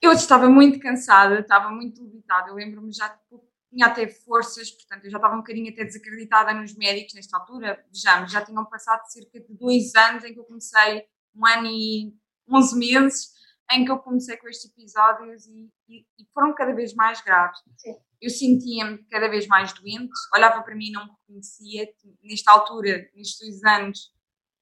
Eu 0.01 0.11
estava 0.11 0.49
muito 0.49 0.79
cansada, 0.79 1.39
estava 1.39 1.69
muito 1.69 2.01
debilitada. 2.01 2.49
Eu 2.49 2.55
lembro-me 2.55 2.91
já 2.91 3.07
de 3.07 3.19
pouco 3.29 3.50
tinha 3.71 3.87
até 3.87 4.07
forças, 4.07 4.69
portanto, 4.69 5.05
eu 5.05 5.11
já 5.11 5.17
estava 5.17 5.33
um 5.33 5.39
bocadinho 5.39 5.71
até 5.71 5.85
desacreditada 5.85 6.53
nos 6.53 6.75
médicos 6.75 7.13
nesta 7.13 7.37
altura. 7.37 7.83
Vejamos, 7.91 8.31
já 8.31 8.43
tinham 8.43 8.65
passado 8.65 9.01
cerca 9.07 9.39
de 9.39 9.53
dois 9.55 9.95
anos 9.95 10.23
em 10.25 10.33
que 10.33 10.39
eu 10.39 10.43
comecei, 10.43 11.05
um 11.33 11.45
ano 11.45 11.67
e 11.67 12.13
onze 12.49 12.77
meses, 12.77 13.31
em 13.71 13.85
que 13.85 13.91
eu 13.91 13.99
comecei 13.99 14.35
com 14.35 14.49
estes 14.49 14.69
episódios 14.69 15.45
e, 15.47 15.71
e, 15.87 16.05
e 16.19 16.25
foram 16.33 16.53
cada 16.53 16.73
vez 16.73 16.93
mais 16.93 17.21
graves. 17.21 17.59
Sim. 17.77 17.95
Eu 18.21 18.29
sentia-me 18.29 18.97
cada 19.05 19.29
vez 19.29 19.47
mais 19.47 19.73
doente, 19.73 20.11
olhava 20.35 20.61
para 20.61 20.75
mim 20.75 20.89
e 20.89 20.91
não 20.91 21.05
me 21.05 21.11
reconhecia. 21.21 21.87
Nesta 22.21 22.51
altura, 22.51 23.09
nestes 23.15 23.39
dois 23.39 23.63
anos, 23.63 24.13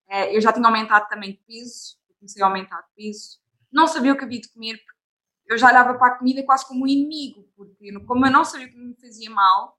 eh, 0.07 0.35
eu 0.35 0.39
já 0.39 0.53
tinha 0.53 0.67
aumentado 0.67 1.07
também 1.09 1.31
de 1.31 1.39
peso, 1.47 1.97
comecei 2.19 2.41
a 2.41 2.45
aumentar 2.45 2.81
de 2.81 2.93
peso. 2.95 3.39
Não 3.71 3.87
sabia 3.87 4.13
o 4.13 4.17
que 4.17 4.23
havia 4.23 4.39
de 4.39 4.51
comer, 4.51 4.77
porque 4.77 4.98
eu 5.49 5.57
já 5.57 5.67
olhava 5.67 5.95
para 5.95 6.13
a 6.13 6.17
comida 6.17 6.43
quase 6.43 6.67
como 6.67 6.85
um 6.85 6.87
inimigo, 6.87 7.49
porque 7.57 7.91
como 8.05 8.25
eu 8.25 8.31
não 8.31 8.45
sabia 8.45 8.67
o 8.67 8.69
que 8.69 8.77
me 8.77 8.95
fazia 8.95 9.29
mal, 9.31 9.77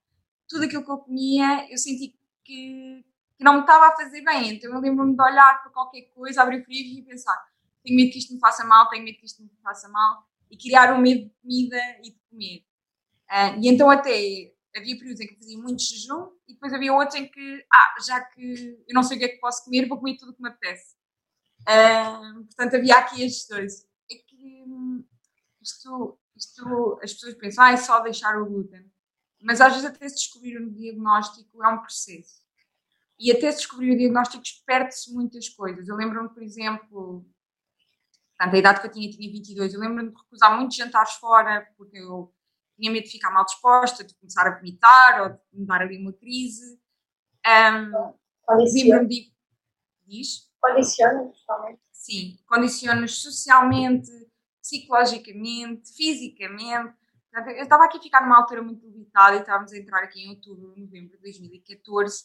tudo 0.48 0.64
aquilo 0.64 0.84
que 0.84 0.90
eu 0.90 0.98
comia, 0.98 1.70
eu 1.70 1.78
senti 1.78 2.18
que, 2.44 3.04
que 3.38 3.44
não 3.44 3.54
me 3.54 3.60
estava 3.60 3.86
a 3.86 3.96
fazer 3.96 4.22
bem. 4.22 4.54
Então 4.54 4.72
eu 4.74 4.80
lembro-me 4.80 5.14
de 5.14 5.22
olhar 5.22 5.62
para 5.62 5.70
qualquer 5.70 6.02
coisa, 6.12 6.42
abrir 6.42 6.60
o 6.60 6.64
frigo 6.64 6.98
e 6.98 7.02
pensar: 7.02 7.36
tenho 7.84 7.96
medo 7.96 8.10
que 8.10 8.18
isto 8.18 8.34
me 8.34 8.40
faça 8.40 8.64
mal, 8.64 8.88
tenho 8.88 9.04
medo 9.04 9.18
que 9.18 9.26
isto 9.26 9.42
me 9.42 9.50
faça 9.62 9.88
mal, 9.88 10.26
e 10.50 10.56
criar 10.56 10.92
um 10.92 11.00
medo 11.00 11.26
de 11.26 11.34
comida 11.40 11.80
e 12.02 12.10
de 12.10 12.20
comer. 12.28 12.64
Uh, 13.30 13.62
e 13.62 13.68
então 13.68 13.88
até 13.88 14.52
havia 14.74 14.98
períodos 14.98 15.20
em 15.20 15.26
que 15.28 15.36
fazia 15.36 15.58
muito 15.58 15.82
jejum 15.82 16.30
e 16.48 16.54
depois 16.54 16.72
havia 16.72 16.92
outros 16.92 17.14
em 17.16 17.28
que, 17.28 17.64
ah, 17.72 17.94
já 18.04 18.20
que 18.20 18.76
eu 18.88 18.94
não 18.94 19.04
sei 19.04 19.16
o 19.16 19.20
que 19.20 19.26
é 19.26 19.28
que 19.28 19.40
posso 19.40 19.64
comer, 19.64 19.88
vou 19.88 19.98
comer 19.98 20.16
tudo 20.16 20.32
o 20.32 20.34
que 20.34 20.42
me 20.42 20.48
apetece. 20.48 20.96
Uh, 21.62 22.44
portanto, 22.44 22.74
havia 22.74 22.96
aqui 22.96 23.22
estes 23.22 23.48
dois. 23.48 23.86
É 24.10 24.14
que 24.16 24.64
hum, 24.66 24.99
isto, 25.70 26.18
isto 26.36 26.98
as 27.02 27.12
pessoas 27.14 27.34
pensam, 27.34 27.64
ah, 27.64 27.72
é 27.72 27.76
só 27.76 28.00
deixar 28.00 28.40
o 28.40 28.46
glúten. 28.46 28.90
Mas 29.42 29.60
às 29.60 29.72
vezes 29.72 29.88
até 29.88 30.08
se 30.08 30.16
descobrir 30.16 30.60
um 30.60 30.70
diagnóstico 30.70 31.64
é 31.64 31.68
um 31.68 31.78
processo. 31.78 32.42
E 33.18 33.30
até 33.30 33.50
se 33.52 33.58
descobrir 33.58 33.92
o 33.92 33.98
diagnóstico 33.98 34.44
perde-se 34.66 35.12
muitas 35.12 35.48
coisas. 35.48 35.88
Eu 35.88 35.96
lembro-me, 35.96 36.28
por 36.28 36.42
exemplo, 36.42 37.26
portanto, 38.36 38.54
a 38.54 38.58
idade 38.58 38.80
que 38.80 38.86
eu 38.86 38.92
tinha, 38.92 39.10
tinha 39.10 39.30
22, 39.30 39.74
eu 39.74 39.80
lembro-me 39.80 40.10
de 40.10 40.16
recusar 40.16 40.56
muitos 40.56 40.76
jantares 40.76 41.12
fora, 41.12 41.66
porque 41.76 41.98
eu 41.98 42.34
tinha 42.78 42.90
medo 42.90 43.04
de 43.04 43.10
ficar 43.10 43.30
mal 43.30 43.44
disposta, 43.44 44.04
de 44.04 44.14
começar 44.14 44.46
a 44.46 44.56
vomitar 44.56 45.22
ou 45.22 45.28
de 45.30 45.38
me 45.52 45.66
dar 45.66 45.82
ali 45.82 45.98
uma 45.98 46.12
crise. 46.12 46.80
Um, 47.46 49.06
de... 49.06 49.32
Diz? 50.06 50.50
Condiciona. 50.60 51.30
Sim, 51.92 52.38
condiciona-nos 52.46 53.22
socialmente, 53.22 54.10
psicologicamente, 54.60 55.94
fisicamente. 55.96 56.94
Eu 57.32 57.62
estava 57.62 57.84
aqui 57.84 57.98
a 57.98 58.02
ficar 58.02 58.22
numa 58.22 58.38
altura 58.38 58.62
muito 58.62 58.84
limitada 58.84 59.36
e 59.36 59.40
estávamos 59.40 59.72
a 59.72 59.78
entrar 59.78 60.02
aqui 60.02 60.20
em 60.20 60.30
outubro, 60.30 60.74
novembro 60.76 61.16
de 61.16 61.22
2014 61.22 62.24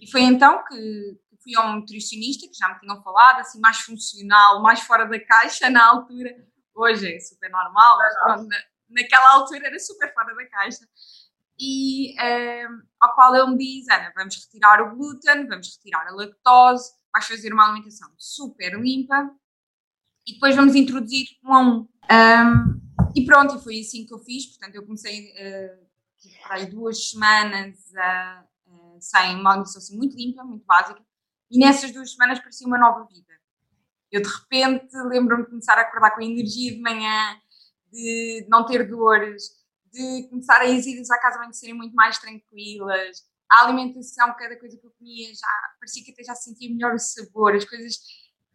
e 0.00 0.10
foi 0.10 0.22
então 0.22 0.64
que 0.64 1.20
fui 1.42 1.54
a 1.56 1.66
um 1.66 1.76
nutricionista 1.76 2.46
que 2.48 2.58
já 2.58 2.68
me 2.68 2.80
tinham 2.80 3.02
falado, 3.02 3.40
assim, 3.40 3.60
mais 3.60 3.78
funcional, 3.78 4.62
mais 4.62 4.80
fora 4.80 5.04
da 5.06 5.20
caixa 5.24 5.70
na 5.70 5.86
altura. 5.86 6.34
Hoje 6.74 7.14
é 7.14 7.20
super 7.20 7.50
normal, 7.50 7.98
mas 7.98 8.18
pronto, 8.18 8.48
na, 8.48 8.56
naquela 8.88 9.34
altura 9.34 9.66
era 9.66 9.78
super 9.78 10.12
fora 10.12 10.34
da 10.34 10.48
caixa. 10.48 10.86
E 11.58 12.14
um, 12.20 12.82
ao 13.00 13.14
qual 13.14 13.34
ele 13.34 13.50
me 13.52 13.58
diz: 13.58 13.88
Ana, 13.88 14.12
vamos 14.14 14.36
retirar 14.44 14.82
o 14.82 14.94
glúten, 14.94 15.46
vamos 15.46 15.76
retirar 15.76 16.06
a 16.06 16.14
lactose, 16.14 16.92
vais 17.12 17.26
fazer 17.26 17.52
uma 17.52 17.64
alimentação 17.64 18.12
super 18.18 18.78
limpa 18.78 19.30
e 20.26 20.34
depois 20.34 20.56
vamos 20.56 20.74
introduzir 20.74 21.28
um 21.44 21.54
a 21.54 21.60
um. 21.60 21.78
um 21.80 22.86
e 23.14 23.24
pronto, 23.24 23.56
e 23.56 23.62
foi 23.62 23.80
assim 23.80 24.04
que 24.04 24.12
eu 24.12 24.18
fiz. 24.18 24.46
Portanto, 24.46 24.74
eu 24.74 24.84
comecei 24.84 25.32
uh, 25.32 26.70
duas 26.70 27.10
semanas 27.10 27.76
uh, 27.92 28.44
uh, 28.72 29.00
sem 29.00 29.36
uma 29.36 29.50
alimentação 29.50 29.78
assim, 29.78 29.96
muito 29.96 30.16
limpa, 30.16 30.44
muito 30.44 30.64
básica, 30.66 31.00
e 31.50 31.58
nessas 31.58 31.92
duas 31.92 32.12
semanas 32.12 32.38
parecia 32.40 32.66
uma 32.66 32.78
nova 32.78 33.06
vida. 33.06 33.32
Eu 34.10 34.22
de 34.22 34.28
repente 34.28 34.94
lembro-me 35.08 35.44
de 35.44 35.50
começar 35.50 35.78
a 35.78 35.82
acordar 35.82 36.12
com 36.12 36.22
energia 36.22 36.74
de 36.74 36.80
manhã, 36.80 37.36
de 37.92 38.46
não 38.48 38.64
ter 38.64 38.88
dores, 38.88 39.44
de 39.92 40.28
começar 40.28 40.60
a 40.60 40.64
as 40.64 40.86
idas 40.86 41.10
à 41.10 41.18
casa 41.18 41.38
bem 41.38 41.52
serem 41.52 41.74
muito 41.74 41.94
mais 41.94 42.18
tranquilas. 42.18 43.22
A 43.50 43.64
alimentação, 43.64 44.34
cada 44.34 44.58
coisa 44.58 44.76
que 44.76 44.86
eu 44.86 44.90
comia, 44.98 45.28
já 45.34 45.48
parecia 45.78 46.04
que 46.04 46.10
até 46.10 46.24
já 46.24 46.34
sentia 46.34 46.68
melhor 46.68 46.94
o 46.94 46.98
sabor, 46.98 47.54
as 47.54 47.64
coisas, 47.64 47.96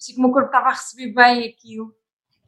parecia 0.02 0.16
que 0.16 0.20
o 0.20 0.24
meu 0.24 0.32
corpo 0.32 0.48
estava 0.48 0.70
a 0.70 0.74
receber 0.74 1.14
bem 1.14 1.48
aquilo. 1.48 1.96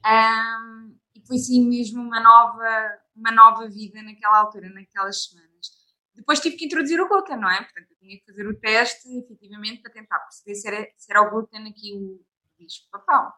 Um, 0.05 0.97
e 1.15 1.25
foi 1.25 1.37
assim 1.37 1.67
mesmo 1.69 2.01
uma 2.01 2.19
nova, 2.19 2.99
uma 3.15 3.31
nova 3.31 3.69
vida 3.69 4.01
naquela 4.01 4.39
altura, 4.39 4.69
naquelas 4.69 5.25
semanas. 5.25 5.71
Depois 6.15 6.39
tive 6.39 6.57
que 6.57 6.65
introduzir 6.65 6.99
o 6.99 7.07
glúten, 7.07 7.37
não 7.37 7.49
é? 7.49 7.63
Portanto, 7.63 7.91
eu 7.91 7.97
tinha 7.97 8.17
que 8.17 8.25
fazer 8.25 8.47
o 8.47 8.59
teste, 8.59 9.07
efetivamente, 9.19 9.81
para 9.81 9.91
tentar 9.91 10.19
perceber 10.19 10.55
se 10.55 10.67
era, 10.67 10.87
se 10.97 11.11
era 11.11 11.21
o 11.21 11.29
glúten 11.29 11.67
aqui 11.67 11.93
o 11.93 12.25
bicho 12.57 12.81
papão, 12.91 13.31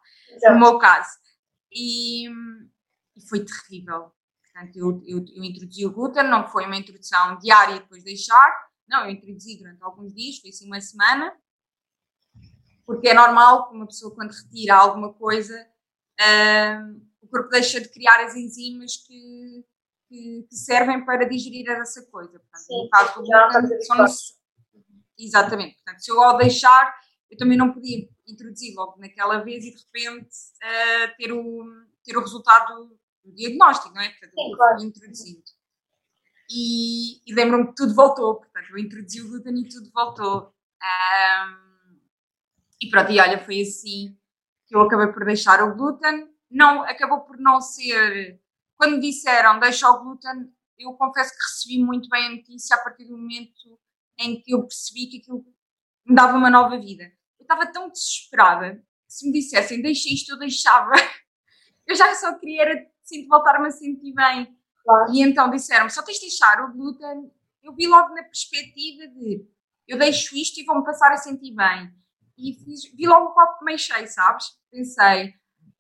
no 0.50 0.60
meu 0.60 0.80
caso. 0.80 1.10
E, 1.72 2.28
e 2.30 3.30
foi 3.30 3.46
terrível. 3.46 4.12
Portanto, 4.44 4.76
eu, 4.78 5.02
eu, 5.06 5.26
eu, 5.36 5.44
introduzi 5.44 5.86
o 5.86 5.92
glúten, 5.92 6.24
não 6.24 6.48
foi 6.48 6.66
uma 6.66 6.78
introdução 6.78 7.38
diária 7.40 7.76
e 7.76 7.80
depois 7.80 8.04
deixar, 8.04 8.70
não, 8.88 9.06
eu 9.06 9.12
introduzi 9.12 9.58
durante 9.58 9.84
alguns 9.84 10.14
dias, 10.14 10.40
foi 10.40 10.50
assim 10.50 10.68
uma 10.68 10.80
semana, 10.80 11.34
porque 12.86 13.10
é 13.10 13.14
normal 13.14 13.68
que 13.68 13.76
uma 13.76 13.88
pessoa, 13.88 14.14
quando 14.14 14.32
retira 14.32 14.76
alguma 14.76 15.14
coisa, 15.14 15.68
o 17.22 17.28
corpo 17.28 17.50
deixa 17.50 17.82
de 17.82 17.90
criar 17.90 18.24
as 18.24 18.36
enzimas 18.36 18.98
que, 18.98 19.66
que, 20.08 20.48
que 20.50 20.56
servem 20.56 21.04
para 21.04 21.28
digerir 21.28 21.70
essa 21.70 22.06
coisa. 22.06 22.40
Portanto, 22.40 22.66
Sim, 22.66 22.84
no 22.84 22.90
caso 22.90 23.14
do 23.16 23.24
glúten, 23.24 24.06
Exatamente. 25.18 25.76
Portanto, 25.76 26.04
se 26.04 26.12
eu 26.12 26.22
ao 26.22 26.38
deixar, 26.38 26.94
eu 27.30 27.38
também 27.38 27.58
não 27.58 27.72
podia 27.72 28.08
introduzir 28.28 28.76
logo 28.76 29.00
naquela 29.00 29.40
vez 29.40 29.66
e 29.66 29.72
de 29.72 29.82
repente 29.82 30.36
uh, 30.62 31.18
ter, 31.18 31.32
o, 31.32 31.64
ter 32.04 32.18
o 32.18 32.22
resultado 32.22 32.98
do 33.24 33.34
diagnóstico, 33.34 33.94
não 33.94 34.02
é? 34.02 34.10
Portanto, 34.10 34.34
Sim, 34.36 34.56
claro. 34.56 34.84
introduzindo. 34.84 35.44
E, 36.50 37.22
e 37.26 37.34
lembro-me 37.34 37.68
que 37.68 37.76
tudo 37.76 37.96
voltou, 37.96 38.36
portanto, 38.36 38.70
eu 38.70 38.78
introduzi 38.78 39.22
o 39.22 39.30
glúten 39.30 39.58
e 39.58 39.68
tudo 39.68 39.90
voltou. 39.92 40.54
Um, 40.84 41.65
e 42.82 42.90
pronto, 42.90 43.12
e 43.12 43.20
olha, 43.20 43.44
foi 43.44 43.62
assim 43.62 44.18
que 44.68 44.76
eu 44.76 44.82
acabei 44.82 45.08
por 45.08 45.26
deixar 45.26 45.64
o 45.64 45.76
glúten. 45.76 46.30
Não, 46.50 46.84
acabou 46.84 47.22
por 47.22 47.38
não 47.38 47.62
ser. 47.62 48.42
Quando 48.78 49.00
disseram 49.00 49.60
deixa 49.60 49.90
o 49.90 50.04
glúten, 50.04 50.52
eu 50.78 50.94
confesso 50.94 51.32
que 51.32 51.44
recebi 51.44 51.84
muito 51.84 52.10
bem 52.10 52.26
a 52.26 52.36
notícia 52.36 52.76
a 52.76 52.84
partir 52.84 53.06
do 53.06 53.18
momento 53.18 53.80
em 54.20 54.42
que 54.42 54.54
eu 54.54 54.62
percebi 54.62 55.08
que 55.08 55.18
aquilo 55.20 55.46
me 56.06 56.16
dava 56.16 56.38
uma 56.38 56.50
nova 56.50 56.78
vida. 56.78 57.04
Eu 57.40 57.44
estava 57.44 57.72
tão 57.72 57.90
desesperada 57.90 58.76
que 58.76 59.14
se 59.14 59.26
me 59.28 59.34
dissessem 59.34 59.82
deixa 59.82 60.10
isto, 60.10 60.32
eu 60.32 60.40
deixava. 60.40 60.92
Eu 61.88 61.96
já 61.96 62.16
só 62.16 62.34
queria 62.40 62.64
era 62.64 62.92
sinto 63.04 63.28
voltar-me 63.28 63.68
a 63.68 63.72
sentir 63.72 64.12
bem. 64.12 64.58
Claro. 64.84 65.14
E 65.14 65.22
então 65.22 65.52
disseram 65.52 65.88
só 65.88 66.02
tens 66.02 66.16
de 66.16 66.22
deixar 66.22 66.60
o 66.64 66.74
glúten. 66.74 67.32
Eu 67.62 67.76
vi 67.76 67.86
logo 67.86 68.14
na 68.16 68.24
perspectiva 68.24 69.08
de 69.08 69.48
eu 69.88 70.00
deixo 70.00 70.36
isto 70.36 70.60
e 70.60 70.66
vou-me 70.66 70.84
passar 70.84 71.12
a 71.12 71.18
sentir 71.18 71.54
bem. 71.54 71.94
E 72.38 72.54
fiz, 72.54 72.92
vi 72.94 73.08
logo 73.08 73.28
o 73.28 73.34
copo 73.34 73.64
meio 73.64 73.78
cheio, 73.80 74.08
sabes? 74.08 74.46
Pensei, 74.72 75.34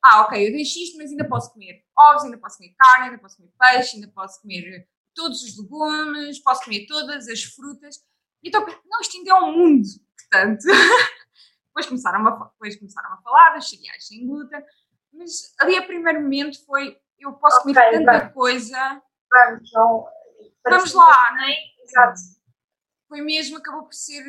ah, 0.03 0.21
ok, 0.21 0.47
eu 0.47 0.51
deixo 0.51 0.79
isto, 0.79 0.97
mas 0.97 1.12
ainda 1.12 1.27
posso 1.27 1.51
comer 1.51 1.83
ovos, 1.97 2.24
ainda 2.24 2.38
posso 2.38 2.57
comer 2.57 2.75
carne, 2.77 3.05
ainda 3.07 3.17
posso 3.17 3.38
comer 3.38 3.51
peixe, 3.59 3.95
ainda 3.95 4.07
posso 4.09 4.41
comer 4.41 4.88
todos 5.13 5.41
os 5.43 5.57
legumes, 5.57 6.39
posso 6.39 6.63
comer 6.63 6.85
todas 6.85 7.27
as 7.27 7.43
frutas. 7.43 7.95
E 8.43 8.50
então, 8.50 8.65
não, 8.85 9.01
isto 9.01 9.17
ainda 9.17 9.31
é 9.31 9.33
um 9.35 9.57
mundo, 9.57 9.88
portanto. 10.17 10.63
depois, 11.67 11.85
começaram 11.88 12.27
a, 12.27 12.31
depois 12.31 12.75
começaram 12.77 13.13
a 13.13 13.17
falar 13.17 13.53
das 13.53 13.69
cereais 13.69 14.07
sem 14.07 14.25
glúten, 14.25 14.62
mas 15.12 15.53
ali 15.59 15.77
a 15.77 15.85
primeiro 15.85 16.21
momento 16.21 16.63
foi 16.65 16.97
eu 17.19 17.33
posso 17.33 17.62
okay, 17.62 17.74
comer 17.74 17.91
tanta 17.91 18.29
coisa. 18.29 19.01
Vamos, 19.31 19.71
não. 19.74 20.05
Vamos 20.63 20.93
lá, 20.93 21.31
não 21.35 21.43
é? 21.43 21.55
Exato. 21.83 22.19
Foi 23.07 23.21
mesmo, 23.21 23.57
acabou 23.57 23.83
por 23.83 23.93
ser, 23.93 24.24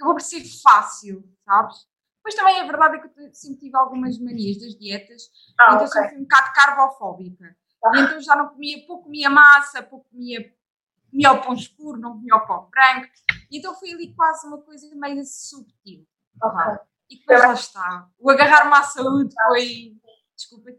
acabou 0.00 0.14
por 0.14 0.22
ser 0.22 0.42
fácil, 0.62 1.22
sabes? 1.44 1.86
Mas 2.24 2.34
também 2.34 2.60
a 2.60 2.64
verdade 2.64 2.96
é 2.96 3.00
que 3.00 3.20
eu 3.20 3.34
sempre 3.34 3.60
tive 3.60 3.76
algumas 3.76 4.18
manias 4.18 4.58
das 4.58 4.74
dietas, 4.74 5.30
ah, 5.58 5.74
então 5.74 5.86
okay. 5.86 5.88
sempre 5.88 6.08
fui 6.10 6.18
um 6.18 6.22
bocado 6.22 6.52
carbofóbica. 6.54 7.56
Ah. 7.84 7.90
E 7.94 8.00
então 8.00 8.20
já 8.20 8.34
não 8.34 8.48
comia, 8.48 8.86
pouco 8.86 9.04
comia 9.04 9.30
massa, 9.30 9.82
pouco 9.82 10.08
comia, 10.10 10.54
comia 11.10 11.32
o 11.32 11.42
pão 11.42 11.54
escuro, 11.54 12.00
não 12.00 12.14
comia 12.14 12.36
o 12.36 12.46
pão 12.46 12.68
branco. 12.70 13.08
E 13.50 13.58
então 13.58 13.74
foi 13.74 13.92
ali 13.92 14.14
quase 14.14 14.46
uma 14.46 14.60
coisa 14.62 14.88
meio 14.94 15.22
subtil. 15.24 16.06
Okay. 16.42 16.78
E 17.10 17.18
depois 17.18 17.40
lá 17.40 17.52
está. 17.54 18.08
O 18.18 18.30
agarrar-me 18.30 18.74
à 18.74 18.82
saúde 18.82 19.34
foi. 19.48 19.96
Desculpa, 20.36 20.70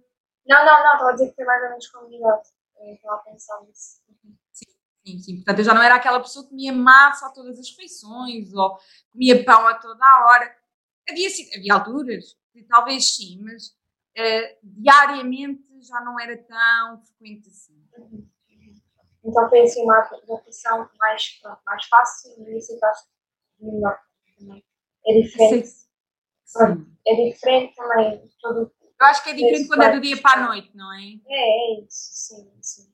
não, 0.47 0.65
não, 0.65 0.83
não, 0.83 0.93
estava 0.93 1.09
a 1.09 1.13
dizer 1.13 1.29
que 1.29 1.35
foi 1.35 1.45
mais 1.45 1.63
ou 1.63 1.69
menos 1.69 1.87
convidado. 1.87 2.41
Eu 2.79 2.93
estava 2.95 3.15
a 3.15 3.19
pensar 3.19 3.61
nisso. 3.61 4.01
Sim, 5.05 5.19
sim. 5.19 5.35
Portanto, 5.37 5.59
eu 5.59 5.65
já 5.65 5.73
não 5.73 5.81
era 5.81 5.95
aquela 5.95 6.19
pessoa 6.19 6.43
que 6.43 6.51
comia 6.51 6.73
massa 6.73 7.27
a 7.27 7.31
todas 7.31 7.59
as 7.59 7.69
refeições 7.69 8.53
ou 8.53 8.77
comia 9.11 9.43
pão 9.43 9.67
a 9.67 9.73
toda 9.75 10.03
a 10.03 10.25
hora. 10.25 10.55
Havia, 11.09 11.27
havia 11.55 11.73
alturas, 11.73 12.37
talvez 12.69 13.15
sim, 13.15 13.41
mas 13.41 13.67
uh, 13.67 14.57
diariamente 14.63 15.63
já 15.81 15.99
não 16.01 16.19
era 16.19 16.37
tão 16.37 17.01
frequente 17.03 17.47
assim. 17.49 17.83
Uhum. 17.97 18.27
Então 19.23 19.49
foi 19.49 19.61
assim 19.61 19.83
uma 19.83 19.99
adaptação 19.99 20.89
mais, 20.97 21.39
mais 21.65 21.85
fácil 21.85 22.47
e 22.47 22.57
isso 22.57 22.77
melhor 23.59 23.99
também. 24.37 24.63
É 25.05 25.21
diferente. 25.21 25.67
Sim. 25.67 25.87
Sim. 26.45 26.95
É 27.07 27.15
diferente 27.15 27.75
também 27.75 28.29
todo 28.39 28.71
eu 29.01 29.07
acho 29.07 29.23
que 29.23 29.31
é 29.31 29.33
diferente 29.33 29.67
quando 29.67 29.81
é 29.81 29.91
do 29.93 29.99
dia 29.99 30.21
para 30.21 30.43
a 30.43 30.47
noite, 30.47 30.77
não 30.77 30.93
é? 30.93 31.01
É, 31.27 31.79
é 31.79 31.81
isso, 31.81 32.11
sim, 32.13 32.51
sim. 32.61 32.93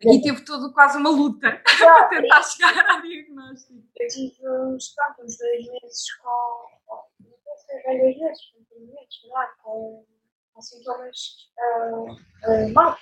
Aqui 0.00 0.22
teve 0.22 0.44
tudo 0.44 0.72
quase 0.72 0.96
uma 0.96 1.10
luta 1.10 1.60
para 1.78 2.08
tentar 2.08 2.42
chegar 2.42 2.88
ao 2.88 3.02
diagnóstico. 3.02 3.82
Eu 3.96 4.08
tive 4.08 4.48
uns, 4.48 4.94
pronto, 4.94 5.24
uns 5.24 5.36
dois 5.36 5.66
meses 5.66 6.14
com. 6.22 6.98
Não 7.20 7.56
sei, 7.56 7.98
dois 7.98 8.18
meses, 8.18 8.40
dois 8.70 8.88
meses, 8.88 9.24
lá, 9.28 9.46
com, 9.60 10.06
com 10.54 10.62
sintomas 10.62 11.50
uh, 11.58 12.12
uh, 12.12 12.72
maus, 12.72 13.00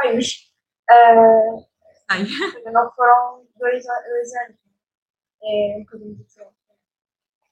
feios. 0.00 0.52
Uh, 0.88 1.66
não 2.70 2.92
foram 2.92 3.44
dois, 3.56 3.84
dois 3.84 4.34
anos. 4.34 4.58
É 5.42 5.76
um 5.76 5.84
bocadinho 5.84 6.14
diferente. 6.14 6.56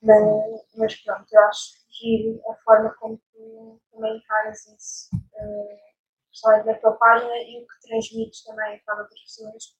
Mas, 0.03 0.23
mas 0.77 0.97
pronto, 1.03 1.27
eu 1.31 1.41
acho 1.49 1.73
que 1.91 2.41
a 2.49 2.55
forma 2.65 2.95
como 3.00 3.21
tu 3.33 3.81
também 3.91 4.17
encaras 4.17 4.67
isso, 4.69 5.11
uh, 5.15 5.90
da 6.65 6.75
tua 6.75 6.93
página 6.93 7.37
e 7.37 7.63
o 7.63 7.67
que 7.67 7.89
transmites 7.89 8.45
também 8.45 8.81
para 8.85 9.03
outras 9.03 9.21
pessoas, 9.21 9.77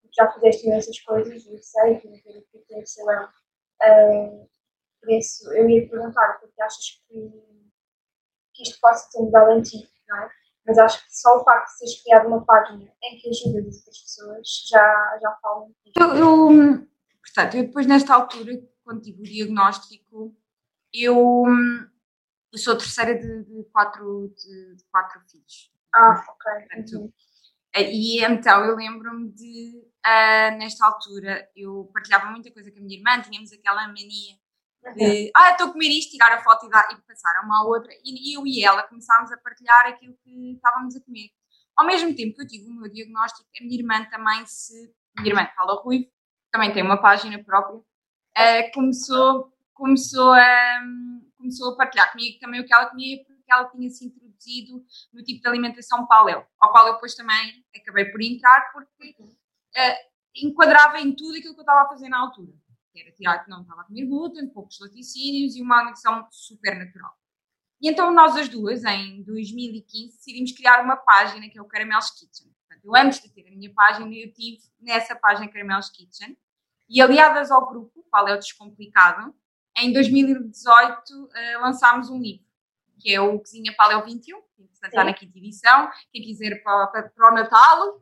porque 0.00 0.14
já 0.14 0.30
fizeste 0.32 0.66
imensas 0.66 1.00
coisas, 1.00 1.46
eu 1.46 1.58
sei, 1.62 2.00
que 2.00 2.08
não 2.08 2.18
que 2.18 2.58
ter 2.68 2.86
sei 2.86 3.04
lá. 3.04 3.32
Por 5.00 5.12
isso, 5.12 5.52
eu 5.52 5.68
ia 5.68 5.88
perguntar, 5.88 6.38
porque 6.40 6.62
achas 6.62 7.02
que, 7.06 7.30
que 8.54 8.62
isto 8.62 8.80
possa 8.80 9.10
ter 9.10 9.20
mudado 9.20 9.52
em 9.52 9.62
ti, 9.62 9.86
não 10.08 10.16
é? 10.16 10.30
Mas 10.66 10.78
acho 10.78 11.04
que 11.04 11.14
só 11.14 11.36
o 11.36 11.44
facto 11.44 11.72
de 11.72 11.78
teres 11.78 12.02
criado 12.02 12.28
uma 12.28 12.44
página 12.44 12.90
em 13.02 13.18
que 13.18 13.28
ajudas 13.28 13.76
outras 13.78 13.98
pessoas 13.98 14.66
já, 14.66 15.18
já 15.20 15.30
fala. 15.42 15.68
Eu, 15.94 16.14
eu, 16.16 16.88
portanto, 17.22 17.56
eu 17.56 17.64
depois 17.64 17.86
nesta 17.86 18.14
altura, 18.14 18.52
quando 18.82 19.02
tive 19.02 19.20
o 19.20 19.24
diagnóstico, 19.24 20.34
eu, 20.90 21.44
eu 22.50 22.58
sou 22.58 22.78
terceira 22.78 23.14
de, 23.18 23.44
de 23.44 23.64
quatro, 23.64 24.32
de, 24.36 24.76
de, 24.76 24.84
quatro 24.84 25.20
filhos. 25.28 25.73
Ah, 25.94 26.24
ok. 26.28 26.52
Portanto. 26.52 27.14
E 27.76 28.24
então 28.24 28.64
eu 28.64 28.76
lembro-me 28.76 29.32
de, 29.32 29.82
uh, 30.06 30.58
nesta 30.58 30.86
altura, 30.86 31.48
eu 31.56 31.90
partilhava 31.92 32.30
muita 32.30 32.52
coisa 32.52 32.70
com 32.70 32.78
a 32.78 32.82
minha 32.82 32.98
irmã, 32.98 33.20
tínhamos 33.20 33.52
aquela 33.52 33.88
mania 33.88 34.36
de, 34.92 35.24
uhum. 35.24 35.30
ah, 35.34 35.50
estou 35.52 35.68
a 35.68 35.72
comer 35.72 35.88
isto, 35.88 36.12
tirar 36.12 36.32
a 36.32 36.42
foto 36.42 36.66
e, 36.66 36.68
dar, 36.68 36.86
e 36.92 36.96
passar 37.02 37.34
a 37.36 37.44
uma 37.44 37.60
à 37.60 37.64
outra, 37.64 37.92
e 38.04 38.36
eu 38.36 38.46
e 38.46 38.62
ela 38.62 38.82
começámos 38.82 39.32
a 39.32 39.38
partilhar 39.38 39.86
aquilo 39.86 40.14
que 40.22 40.52
estávamos 40.52 40.94
a 40.94 41.00
comer. 41.00 41.30
Ao 41.76 41.86
mesmo 41.86 42.14
tempo 42.14 42.36
que 42.36 42.42
eu 42.42 42.46
tive 42.46 42.70
o 42.70 42.74
meu 42.74 42.90
diagnóstico, 42.90 43.48
a 43.60 43.64
minha 43.64 43.78
irmã 43.80 44.04
também 44.10 44.44
se. 44.46 44.94
Minha 45.16 45.30
irmã, 45.30 45.48
Paula 45.56 45.80
Ruivo, 45.82 46.06
também 46.50 46.72
tem 46.72 46.82
uma 46.82 47.00
página 47.00 47.42
própria, 47.42 47.78
uh, 47.78 48.72
começou, 48.72 49.52
começou, 49.72 50.32
a, 50.32 50.80
começou 51.36 51.72
a 51.72 51.76
partilhar 51.76 52.12
comigo 52.12 52.38
também 52.40 52.60
o 52.60 52.66
que 52.66 52.74
ela 52.74 52.86
comia, 52.86 53.24
porque 53.24 53.52
ela 53.52 53.68
tinha 53.70 53.88
se 53.90 54.06
introduzido 54.34 54.84
no 55.12 55.22
tipo 55.22 55.40
de 55.40 55.48
alimentação 55.48 56.06
paleo, 56.06 56.44
ao 56.60 56.70
qual 56.70 56.88
eu 56.88 56.94
depois 56.94 57.14
também 57.14 57.64
acabei 57.74 58.06
por 58.06 58.20
entrar, 58.20 58.72
porque 58.72 59.14
uh, 59.20 59.96
enquadrava 60.36 61.00
em 61.00 61.14
tudo 61.14 61.38
aquilo 61.38 61.54
que 61.54 61.60
eu 61.60 61.64
estava 61.64 61.82
a 61.82 61.88
fazer 61.88 62.08
na 62.08 62.18
altura. 62.18 62.52
Era 62.96 63.10
tirar 63.12 63.44
que 63.44 63.50
não 63.50 63.62
estava 63.62 63.82
a 63.82 63.84
comer 63.84 64.06
glúten, 64.06 64.48
poucos 64.48 64.78
laticínios 64.78 65.56
e 65.56 65.62
uma 65.62 65.76
alimentação 65.76 66.28
super 66.30 66.78
natural. 66.78 67.12
E 67.80 67.88
então 67.88 68.12
nós 68.14 68.36
as 68.36 68.48
duas, 68.48 68.84
em 68.84 69.22
2015, 69.24 70.16
decidimos 70.16 70.52
criar 70.52 70.82
uma 70.82 70.96
página 70.96 71.48
que 71.48 71.58
é 71.58 71.62
o 71.62 71.64
Caramelos 71.64 72.10
Kitchen. 72.10 72.52
Portanto, 72.60 72.84
eu 72.84 72.94
antes 72.94 73.20
de 73.20 73.28
ter 73.30 73.48
a 73.48 73.50
minha 73.50 73.72
página, 73.74 74.06
eu 74.14 74.32
tive 74.32 74.62
nessa 74.80 75.16
página 75.16 75.48
Caramelos 75.48 75.90
Kitchen. 75.90 76.38
E 76.88 77.00
aliadas 77.00 77.50
ao 77.50 77.66
grupo 77.66 78.06
Paleo 78.10 78.38
Descomplicado, 78.38 79.34
em 79.76 79.92
2018 79.92 81.24
uh, 81.24 81.28
eh, 81.34 81.58
lançámos 81.58 82.10
um 82.10 82.20
livro, 82.20 82.46
que 83.04 83.14
é 83.14 83.20
o 83.20 83.38
Cozinha 83.38 83.74
Paleo 83.76 84.02
21, 84.02 84.40
que 84.40 84.62
está 84.82 85.04
na 85.04 85.12
quinta 85.12 85.36
edição. 85.36 85.90
Quem 86.10 86.22
quiser 86.22 86.62
para, 86.62 86.86
para, 86.86 87.10
para 87.10 87.30
o 87.30 87.34
Natal. 87.34 88.00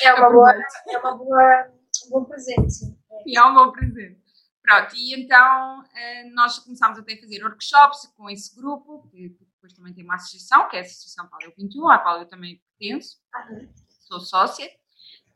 É 0.00 0.14
uma 0.14 0.30
boa, 0.30 0.52
é 0.88 0.98
uma 0.98 1.16
boa, 1.16 1.72
um 2.06 2.10
bom 2.10 2.24
presente. 2.24 2.96
E 3.26 3.36
é 3.36 3.44
um 3.44 3.52
bom 3.52 3.72
presente. 3.72 4.22
Pronto, 4.62 4.94
e 4.94 5.20
então 5.20 5.84
eh, 5.94 6.24
nós 6.30 6.60
começámos 6.60 7.00
até 7.00 7.14
a 7.14 7.20
fazer 7.20 7.42
workshops 7.42 8.06
com 8.16 8.30
esse 8.30 8.54
grupo, 8.54 9.08
que 9.10 9.28
depois 9.28 9.72
também 9.72 9.92
tem 9.92 10.04
uma 10.04 10.14
associação, 10.14 10.68
que 10.68 10.76
é 10.76 10.78
a 10.78 10.82
Associação 10.82 11.28
Paleo 11.28 11.52
21, 11.58 11.88
à 11.88 11.98
qual 11.98 12.20
eu 12.20 12.26
também 12.26 12.62
pertenço, 12.78 13.18
sou 14.06 14.20
sócia. 14.20 14.70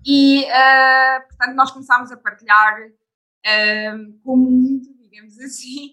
E, 0.06 0.44
uh, 0.44 1.28
portanto, 1.28 1.56
nós 1.56 1.72
começámos 1.72 2.12
a 2.12 2.16
partilhar 2.16 2.80
uh, 2.80 4.20
com 4.22 4.34
o 4.34 4.36
mundo, 4.36 4.96
digamos 5.02 5.38
assim, 5.40 5.92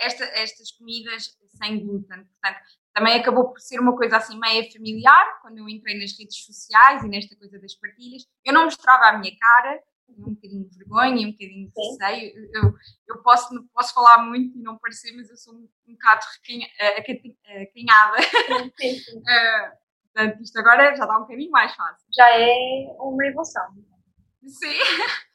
esta, 0.00 0.24
estas 0.24 0.70
comidas 0.72 1.38
sem 1.58 1.84
glúten. 1.84 2.24
Portanto, 2.24 2.60
também 2.94 3.14
acabou 3.20 3.48
por 3.50 3.60
ser 3.60 3.80
uma 3.80 3.96
coisa 3.96 4.16
assim 4.16 4.38
meio 4.38 4.72
familiar, 4.72 5.40
quando 5.42 5.58
eu 5.58 5.68
entrei 5.68 5.98
nas 5.98 6.18
redes 6.18 6.44
sociais 6.44 7.04
e 7.04 7.08
nesta 7.08 7.36
coisa 7.36 7.58
das 7.58 7.74
partilhas. 7.74 8.26
Eu 8.44 8.52
não 8.54 8.64
mostrava 8.64 9.06
a 9.06 9.18
minha 9.18 9.36
cara, 9.38 9.82
um 10.08 10.34
bocadinho 10.34 10.68
de 10.68 10.78
vergonha 10.78 11.22
e 11.22 11.26
um 11.26 11.32
bocadinho 11.32 11.70
de 11.70 11.90
receio. 11.90 12.50
Eu, 12.54 12.74
eu 13.08 13.22
posso, 13.22 13.62
posso 13.74 13.92
falar 13.92 14.18
muito 14.24 14.58
e 14.58 14.62
não 14.62 14.78
parecer, 14.78 15.12
mas 15.14 15.28
eu 15.28 15.36
sou 15.36 15.54
um, 15.54 15.68
um 15.86 15.92
bocado 15.92 16.22
acanhada. 16.96 18.16
uh, 18.18 18.68
portanto, 20.12 20.42
isto 20.42 20.58
agora 20.58 20.96
já 20.96 21.04
está 21.04 21.18
um 21.18 21.22
bocadinho 21.22 21.50
mais 21.50 21.74
fácil. 21.74 22.06
Já 22.12 22.30
é 22.30 22.96
uma 22.98 23.26
evolução. 23.26 23.68
Sim. 24.46 24.78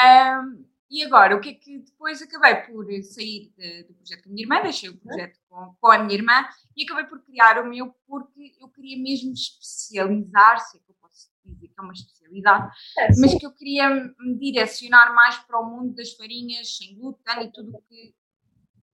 Um, 0.00 0.64
e 0.90 1.04
agora, 1.04 1.36
o 1.36 1.40
que 1.40 1.50
é 1.50 1.54
que 1.54 1.78
depois 1.78 2.20
acabei 2.20 2.56
por 2.62 2.84
sair 3.04 3.52
de, 3.56 3.84
do 3.84 3.94
projeto 3.94 4.24
com 4.24 4.28
a 4.28 4.32
minha 4.32 4.42
irmã, 4.42 4.60
deixei 4.60 4.88
o 4.88 4.98
projeto 4.98 5.38
com, 5.48 5.74
com, 5.80 5.92
a 5.92 5.98
minha 5.98 6.14
irmã 6.14 6.48
e 6.76 6.82
acabei 6.82 7.04
por 7.04 7.22
criar 7.22 7.62
o 7.62 7.68
meu 7.68 7.94
porque 8.08 8.56
eu 8.60 8.68
queria 8.68 9.00
mesmo 9.00 9.32
especializar, 9.32 10.58
se 10.58 10.78
é 10.78 10.80
que 10.80 10.90
eu 10.90 10.96
posso 11.00 11.30
dizer 11.44 11.68
que 11.68 11.74
é 11.78 11.82
uma 11.82 11.92
especialidade, 11.92 12.74
é, 12.98 13.06
mas 13.20 13.34
que 13.36 13.46
eu 13.46 13.52
queria 13.52 13.88
me 13.88 14.36
direcionar 14.36 15.14
mais 15.14 15.38
para 15.38 15.60
o 15.60 15.64
mundo 15.64 15.94
das 15.94 16.12
farinhas 16.14 16.76
sem 16.76 16.98
glúten 16.98 17.40
e 17.44 17.52
tudo 17.52 17.70
o 17.70 17.82
que. 17.82 18.12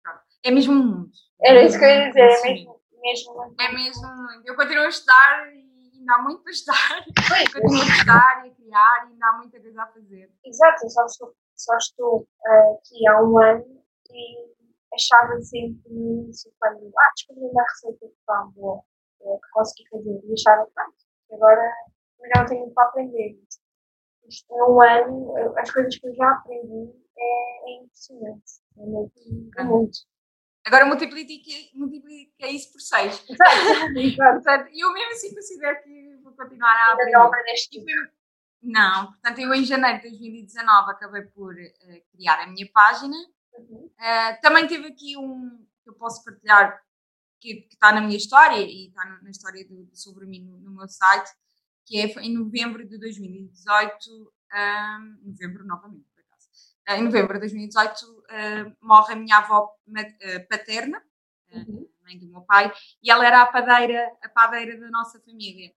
Pronto, 0.03 0.23
é 0.43 0.51
mesmo 0.51 0.73
um 0.73 0.85
mundo. 0.85 1.11
Era 1.41 1.63
isso 1.63 1.79
que 1.79 1.85
eu 1.85 1.89
ia 1.89 2.09
dizer, 2.09 2.23
é 2.23 2.43
mesmo, 2.43 2.81
mesmo 3.01 3.55
É 3.61 3.73
mesmo. 3.73 4.07
Eu 4.45 4.57
continuo 4.57 4.85
a 4.85 4.89
estudar 4.89 5.47
e 5.55 5.99
ainda 5.99 6.15
há 6.17 6.23
muito 6.23 6.43
para 6.43 6.51
estudar. 6.51 7.05
continuo 7.53 7.83
a 7.83 7.87
estudar 7.87 8.47
e 8.47 8.51
a 8.51 8.55
criar 8.55 9.07
e 9.07 9.13
ainda 9.13 9.27
há 9.29 9.39
muita 9.39 9.61
coisa 9.61 9.81
a 9.81 9.87
fazer. 9.87 10.33
Exato, 10.45 10.91
só 10.91 11.07
estou 11.07 11.35
só 11.57 11.77
estou 11.77 12.21
uh, 12.21 12.75
aqui 12.75 13.07
há 13.09 13.23
um 13.23 13.39
ano 13.39 13.83
e 14.11 14.55
achava 14.95 15.41
sempre 15.41 15.93
no 15.93 16.23
início, 16.23 16.53
quando 16.61 16.93
ah, 16.97 17.13
descobri 17.15 17.45
uma 17.45 17.63
receita 17.63 18.07
de 18.07 18.15
pão 18.27 18.51
boa 18.53 18.83
uh, 19.21 19.41
que 19.41 19.51
consegui 19.53 19.89
fazer, 19.89 20.21
e 20.25 20.33
achava 20.33 20.71
pronto, 20.75 20.97
agora 21.33 21.73
não 22.37 22.47
tenho 22.47 22.71
para 22.71 22.89
aprender. 22.89 23.39
Isto, 24.29 24.57
num 24.57 24.81
ano, 24.81 25.59
as 25.59 25.71
coisas 25.71 25.99
que 25.99 26.07
eu 26.07 26.15
já 26.15 26.31
aprendi 26.31 26.91
é, 27.17 27.71
é 27.71 27.83
impressionante. 27.83 28.53
É 28.79 28.87
mesmo 28.87 29.51
é 29.57 29.65
muito. 29.65 29.99
Agora 30.67 30.87
multiplica, 30.87 31.31
multiplica 31.75 32.49
isso 32.49 32.73
por 32.73 32.81
6. 32.81 33.27
Exato, 33.29 33.99
exato. 33.99 34.69
eu 34.75 34.93
mesmo 34.95 35.13
assim 35.13 35.35
considero 35.35 35.83
que 35.83 36.17
vou 36.23 36.33
continuar 36.33 36.73
a 36.73 36.93
aprender. 36.93 37.09
Ainda 37.09 37.19
não 37.19 37.27
aprendeste 37.27 37.85
não, 38.65 39.13
portanto, 39.13 39.39
eu 39.39 39.53
em 39.55 39.65
janeiro 39.65 40.01
de 40.01 40.09
2019 40.09 40.91
acabei 40.91 41.23
por 41.23 41.55
uh, 41.55 42.05
criar 42.13 42.41
a 42.41 42.47
minha 42.47 42.69
página. 42.73 43.15
Uhum. 43.59 43.91
Uh, 43.99 44.41
também 44.41 44.67
teve 44.67 44.89
aqui 44.89 45.17
um 45.17 45.65
que 45.83 45.91
eu 45.91 45.95
posso 45.95 46.25
partilhar 46.25 46.81
que, 47.41 47.69
está 47.71 47.93
na 47.93 48.01
minha 48.01 48.17
história 48.17 48.59
e 48.59 48.89
está 48.89 49.05
na 49.05 49.31
história 49.31 49.67
do, 49.69 49.91
sobre 49.93 50.27
mim 50.27 50.45
no, 50.45 50.59
no, 50.59 50.71
meu 50.73 50.89
site, 50.89 51.31
que 51.85 52.01
é 52.01 52.07
em 52.23 52.33
novembro 52.33 52.89
de 52.89 52.99
2018, 52.99 54.33
um, 54.55 55.31
novembro 55.31 55.67
novamente, 55.67 56.07
por 56.15 56.23
acaso. 56.23 56.49
Uh, 56.89 56.93
em 56.93 57.05
novembro 57.05 57.35
de 57.35 57.41
2018 57.41 58.25
morre 58.81 59.13
a 59.13 59.17
minha 59.17 59.39
avó 59.39 59.71
paterna, 60.49 61.03
uhum. 61.53 61.87
mãe 62.03 62.19
do 62.19 62.29
meu 62.29 62.41
pai, 62.43 62.73
e 63.03 63.11
ela 63.11 63.27
era 63.27 63.43
a 63.43 63.47
padeira, 63.47 64.11
a 64.23 64.29
padeira 64.31 64.81
da 64.81 64.89
nossa 64.91 65.21
família 65.21 65.71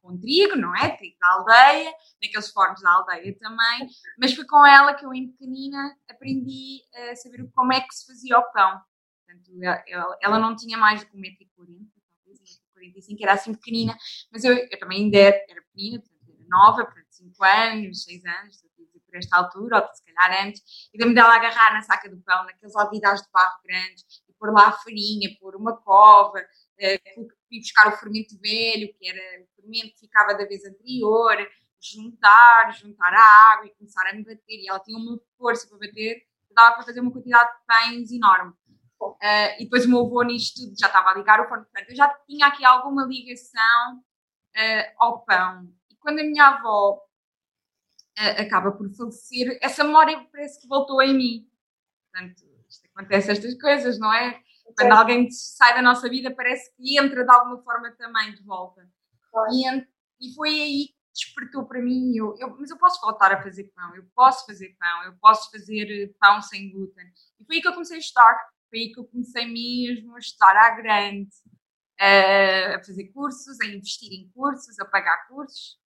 com 0.00 0.18
trigo, 0.18 0.56
não 0.56 0.74
é? 0.76 0.96
Trigo 0.96 1.16
da 1.20 1.28
aldeia, 1.28 1.92
naqueles 2.22 2.50
fornos 2.50 2.80
da 2.80 2.92
aldeia 2.92 3.36
também, 3.38 3.88
mas 4.18 4.34
foi 4.34 4.44
com 4.46 4.64
ela 4.66 4.94
que 4.94 5.04
eu, 5.04 5.14
em 5.14 5.30
pequenina, 5.30 5.96
aprendi 6.08 6.82
a 6.94 7.16
saber 7.16 7.48
como 7.54 7.72
é 7.72 7.80
que 7.80 7.94
se 7.94 8.06
fazia 8.06 8.38
o 8.38 8.52
pão. 8.52 8.80
Portanto, 9.26 9.84
ela, 9.86 10.18
ela 10.20 10.38
não 10.38 10.56
tinha 10.56 10.76
mais 10.76 11.00
de 11.00 11.06
1,40m, 11.06 11.86
talvez 12.16 12.60
1,45m, 12.76 13.22
era 13.22 13.32
assim 13.34 13.54
pequenina, 13.54 13.96
mas 14.32 14.44
eu, 14.44 14.54
eu 14.54 14.78
também 14.78 15.04
ainda 15.04 15.18
era, 15.18 15.44
era 15.48 15.62
pequenina, 15.62 16.00
portanto, 16.00 16.30
era 16.30 16.48
nova, 16.48 16.84
portanto, 16.84 17.06
5 17.10 17.44
anos, 17.44 18.02
6 18.04 18.24
anos, 18.24 18.70
por 19.10 19.18
esta 19.18 19.36
altura, 19.36 19.82
ou 19.82 19.94
se 19.94 20.04
calhar 20.04 20.46
antes, 20.46 20.62
e 20.94 20.98
lembro 20.98 21.14
dela 21.14 21.34
agarrar 21.34 21.74
na 21.74 21.82
saca 21.82 22.08
do 22.08 22.18
pão, 22.22 22.44
naqueles 22.44 22.74
alvidares 22.76 23.20
de 23.22 23.28
barro 23.32 23.60
grandes, 23.64 24.04
e 24.28 24.32
pôr 24.34 24.52
lá 24.52 24.68
a 24.68 24.72
farinha, 24.72 25.36
pôr 25.40 25.56
uma 25.56 25.76
cova, 25.76 26.40
uh, 26.80 27.28
ir 27.50 27.60
buscar 27.60 27.88
o 27.88 27.96
fermento 27.96 28.38
velho, 28.40 28.92
que 28.98 29.08
era 29.08 29.42
o 29.42 29.60
fermento 29.60 29.94
que 29.94 30.00
ficava 30.00 30.34
da 30.34 30.44
vez 30.44 30.64
anterior, 30.64 31.36
juntar, 31.80 32.72
juntar 32.72 33.12
a 33.12 33.52
água 33.52 33.66
e 33.66 33.74
começar 33.74 34.06
a 34.06 34.14
me 34.14 34.24
bater. 34.24 34.40
E 34.48 34.68
ela 34.68 34.80
tinha 34.80 34.98
uma 34.98 35.20
força 35.38 35.68
para 35.68 35.78
bater, 35.78 36.22
dava 36.52 36.76
para 36.76 36.84
fazer 36.84 37.00
uma 37.00 37.12
quantidade 37.12 37.50
de 37.50 37.66
pães 37.66 38.10
enorme. 38.10 38.52
Uh, 39.00 39.56
e 39.58 39.64
depois 39.64 39.86
o 39.86 39.88
meu 39.88 40.00
avô 40.00 40.22
nisto 40.22 40.60
tudo 40.60 40.78
já 40.78 40.86
estava 40.86 41.10
a 41.10 41.14
ligar 41.14 41.40
o 41.40 41.48
forno. 41.48 41.64
Portanto, 41.64 41.90
eu 41.90 41.96
já 41.96 42.08
tinha 42.26 42.46
aqui 42.46 42.64
alguma 42.64 43.04
ligação 43.04 43.96
uh, 43.96 44.92
ao 44.98 45.24
pão. 45.24 45.72
E 45.90 45.96
quando 45.96 46.20
a 46.20 46.24
minha 46.24 46.48
avó 46.48 46.96
uh, 48.18 48.40
acaba 48.42 48.72
por 48.72 48.90
falecer, 48.94 49.58
essa 49.62 49.84
memória 49.84 50.22
parece 50.30 50.60
que 50.60 50.68
voltou 50.68 51.00
em 51.00 51.14
mim. 51.14 51.50
Portanto, 52.12 52.42
isto 52.68 52.88
acontece 52.94 53.30
estas 53.30 53.58
coisas, 53.58 53.98
não 53.98 54.12
é? 54.12 54.42
Quando 54.76 54.92
alguém 54.92 55.30
sai 55.30 55.74
da 55.74 55.82
nossa 55.82 56.08
vida, 56.08 56.34
parece 56.34 56.74
que 56.76 56.98
entra 56.98 57.24
de 57.24 57.32
alguma 57.32 57.62
forma 57.62 57.90
também 57.92 58.34
de 58.34 58.42
volta. 58.42 58.88
E, 59.52 59.66
e 60.20 60.34
foi 60.34 60.48
aí 60.48 60.88
que 60.88 60.94
despertou 61.12 61.66
para 61.66 61.80
mim. 61.80 62.16
Eu, 62.16 62.34
eu, 62.38 62.56
mas 62.58 62.70
eu 62.70 62.78
posso 62.78 63.00
voltar 63.00 63.32
a 63.32 63.42
fazer 63.42 63.64
pão, 63.74 63.94
eu 63.94 64.04
posso 64.14 64.46
fazer 64.46 64.76
pão, 64.78 65.04
eu 65.04 65.14
posso 65.20 65.50
fazer 65.50 66.14
pão 66.18 66.40
sem 66.42 66.70
glúten. 66.70 67.06
E 67.38 67.44
foi 67.44 67.56
aí 67.56 67.62
que 67.62 67.68
eu 67.68 67.72
comecei 67.72 67.96
a 67.96 68.00
estudar. 68.00 68.36
Foi 68.68 68.78
aí 68.78 68.92
que 68.92 69.00
eu 69.00 69.04
comecei 69.04 69.46
mesmo 69.46 70.14
a 70.14 70.18
estudar 70.18 70.56
à 70.56 70.70
grande, 70.70 71.30
a 71.98 72.78
fazer 72.84 73.08
cursos, 73.12 73.60
a 73.60 73.66
investir 73.66 74.12
em 74.12 74.30
cursos, 74.30 74.78
a 74.78 74.84
pagar 74.84 75.28
cursos, 75.28 75.78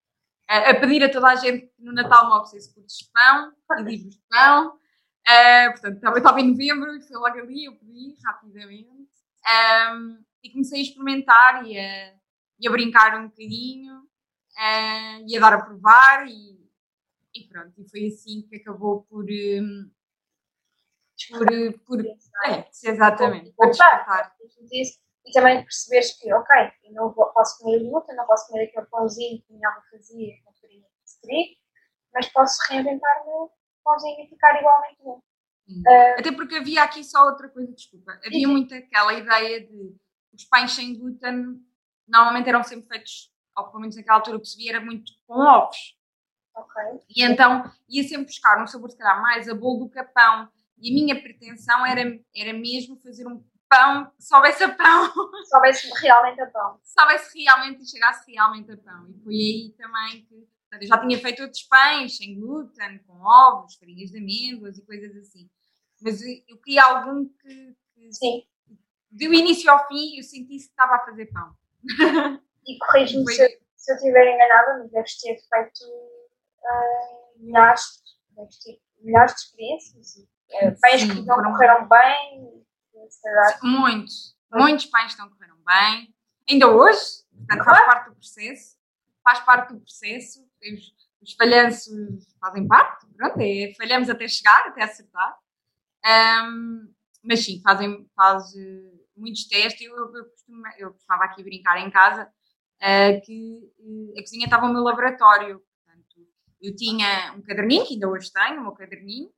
a 0.46 0.74
pedir 0.74 1.02
a 1.02 1.10
toda 1.10 1.28
a 1.28 1.36
gente 1.36 1.66
que 1.66 1.82
no 1.82 1.92
Natal 1.92 2.26
me 2.26 2.34
oferecesse 2.34 2.74
cursos 2.74 2.98
de 2.98 3.10
pão 3.10 3.52
e 3.78 3.82
livros 3.82 4.14
de 4.14 4.22
pão. 4.28 4.78
Uh, 5.26 5.70
portanto, 5.72 6.00
também 6.00 6.18
estava 6.18 6.40
em 6.40 6.50
novembro 6.50 6.94
e 6.94 7.00
foi 7.00 7.16
logo 7.16 7.38
ali, 7.38 7.64
eu 7.64 7.76
pedi 7.76 8.14
rapidamente. 8.24 9.08
Um, 9.46 10.22
e 10.42 10.50
comecei 10.50 10.80
a 10.80 10.82
experimentar 10.82 11.66
e 11.66 11.78
a, 11.78 12.14
e 12.60 12.68
a 12.68 12.70
brincar 12.70 13.18
um 13.18 13.28
bocadinho 13.28 14.00
uh, 14.00 15.24
e 15.26 15.36
a 15.36 15.40
dar 15.40 15.54
a 15.54 15.64
provar 15.64 16.26
e, 16.28 16.70
e, 17.34 17.48
pronto. 17.48 17.72
E 17.78 17.88
foi 17.88 18.06
assim 18.06 18.42
que 18.42 18.56
acabou 18.56 19.02
por. 19.04 19.24
Um, 19.24 19.90
por, 21.30 21.46
por 21.86 22.00
é, 22.46 22.68
exatamente, 22.84 23.52
por 23.52 23.68
despertar. 23.68 24.34
E 25.26 25.32
também 25.32 25.62
perceberes 25.62 26.12
que, 26.18 26.30
ok, 26.34 26.56
eu 26.84 26.92
não 26.92 27.12
posso 27.12 27.58
comer 27.58 27.78
glúten, 27.78 28.14
não 28.14 28.26
posso 28.26 28.46
comer 28.48 28.64
aquele 28.64 28.86
pãozinho 28.86 29.42
que 29.42 29.54
minha 29.54 29.68
avó 29.70 29.80
fazia 29.90 30.34
com 30.44 30.52
farinha 30.52 30.82
de 30.82 31.20
trigo, 31.22 31.56
mas 32.12 32.28
posso 32.28 32.58
reinventar-me 32.68 33.48
podem 33.84 34.28
ficar 34.28 34.58
igualmente 34.58 34.96
bom. 35.02 35.20
Uh, 35.68 36.18
Até 36.18 36.32
porque 36.32 36.56
havia 36.56 36.82
aqui 36.82 37.04
só 37.04 37.24
outra 37.26 37.48
coisa, 37.48 37.72
desculpa. 37.72 38.12
Havia 38.24 38.46
sim. 38.46 38.46
muito 38.46 38.74
aquela 38.74 39.14
ideia 39.14 39.66
de 39.66 39.94
os 40.32 40.44
pães 40.44 40.72
sem 40.72 40.98
glúten 40.98 41.60
normalmente 42.06 42.48
eram 42.48 42.62
sempre 42.62 42.88
feitos 42.88 43.32
ou 43.56 43.68
pelo 43.68 43.80
menos 43.80 43.96
naquela 43.96 44.18
altura 44.18 44.36
o 44.36 44.40
que 44.40 44.48
se 44.48 44.56
via 44.56 44.72
era 44.72 44.84
muito 44.84 45.12
com 45.26 45.38
ovos. 45.38 45.96
Ok. 46.54 46.82
E 47.08 47.24
então 47.24 47.70
ia 47.88 48.02
sempre 48.02 48.26
buscar 48.26 48.62
um 48.62 48.66
sabor, 48.66 48.90
se 48.90 48.98
calhar, 48.98 49.20
mais 49.20 49.48
a 49.48 49.54
bolo 49.54 49.84
do 49.84 49.90
que 49.90 49.98
a 49.98 50.04
pão. 50.04 50.48
E 50.78 50.90
a 50.90 50.94
minha 50.94 51.20
pretensão 51.20 51.86
era, 51.86 52.02
era 52.34 52.52
mesmo 52.52 52.96
fazer 53.00 53.26
um 53.26 53.42
pão 53.68 54.06
que 54.06 54.24
soubesse 54.24 54.62
a 54.64 54.74
pão. 54.74 55.12
Soubesse 55.46 55.90
realmente 56.00 56.40
a 56.40 56.46
pão. 56.46 56.80
soubesse 56.82 57.42
realmente 57.42 57.82
e 57.82 57.88
chegasse 57.88 58.30
realmente 58.30 58.70
a 58.72 58.76
pão. 58.76 59.08
E 59.08 59.22
foi 59.22 59.34
aí 59.34 59.74
também 59.76 60.24
que. 60.26 60.53
Eu 60.80 60.86
já 60.88 60.98
tinha 60.98 61.18
feito 61.18 61.42
outros 61.42 61.62
pães 61.64 62.16
sem 62.16 62.38
glúten, 62.38 62.98
com 63.06 63.20
ovos, 63.20 63.74
farinhas 63.76 64.10
de 64.10 64.18
amêndoas 64.18 64.78
e 64.78 64.84
coisas 64.84 65.16
assim. 65.16 65.48
Mas 66.02 66.20
eu 66.22 66.58
queria 66.62 66.82
algum 66.84 67.26
que, 67.26 67.76
que 67.94 68.12
Sim. 68.12 68.42
do 69.10 69.32
início 69.34 69.70
ao 69.70 69.86
fim 69.88 70.16
eu 70.18 70.22
sentisse 70.22 70.66
que 70.66 70.72
estava 70.72 70.96
a 70.96 71.04
fazer 71.04 71.26
pão. 71.26 71.54
E 72.66 72.78
corrijo-me 72.78 73.24
Foi- 73.24 73.34
se, 73.34 73.42
eu- 73.44 73.58
se 73.76 73.92
eu 73.92 73.96
estiver 73.96 74.34
enganada, 74.34 74.78
mas 74.78 74.90
deves 74.90 75.18
ter 75.20 75.36
feito 75.36 75.84
ah, 76.64 77.28
milhares, 77.36 78.02
deves 78.36 78.58
ter 78.58 78.80
milhares 79.00 79.34
de 79.34 79.40
experiências. 79.40 80.26
ah, 80.54 80.74
pães 80.80 81.00
Sim, 81.02 81.08
que 81.08 81.14
não 81.22 81.34
foram- 81.36 81.52
correram 81.52 81.88
bem. 81.88 82.64
Muitos, 83.62 84.36
muitos 84.52 84.86
pães 84.86 85.16
não 85.18 85.28
correram 85.30 85.56
bem. 85.64 86.14
Ainda 86.48 86.68
hoje, 86.68 87.00
portanto, 87.36 87.64
faz 87.64 87.86
parte 87.86 88.08
do 88.10 88.14
processo. 88.16 88.76
Faz 89.22 89.40
parte 89.40 89.72
do 89.74 89.80
processo. 89.80 90.46
Os, 90.72 90.94
os 91.22 91.32
falhanços 91.34 91.88
fazem 92.40 92.66
parte, 92.66 93.06
pronto, 93.16 93.38
é, 93.40 93.72
falhamos 93.76 94.08
até 94.10 94.26
chegar, 94.28 94.68
até 94.68 94.82
acertar. 94.84 95.36
Ahm, 96.04 96.88
mas 97.22 97.44
sim, 97.44 97.60
fazem, 97.62 98.06
faz 98.14 98.54
eh, 98.56 98.92
muitos 99.16 99.46
testes. 99.48 99.80
Eu, 99.86 99.96
eu, 99.96 100.24
costumo- 100.30 100.62
eu 100.78 100.92
costumava 100.92 101.24
aqui 101.24 101.42
brincar 101.42 101.78
em 101.78 101.90
casa 101.90 102.30
eh, 102.80 103.20
que 103.20 103.72
eh, 104.14 104.20
a 104.20 104.22
cozinha 104.22 104.44
estava 104.44 104.66
o 104.66 104.72
meu 104.72 104.82
laboratório. 104.82 105.60
Portanto, 105.84 106.28
eu 106.60 106.76
tinha 106.76 107.32
um 107.36 107.42
caderninho, 107.42 107.86
que 107.86 107.94
ainda 107.94 108.08
hoje 108.08 108.30
tenho, 108.30 108.60
o 108.60 108.62
meu 108.64 108.72
caderninho, 108.72 109.30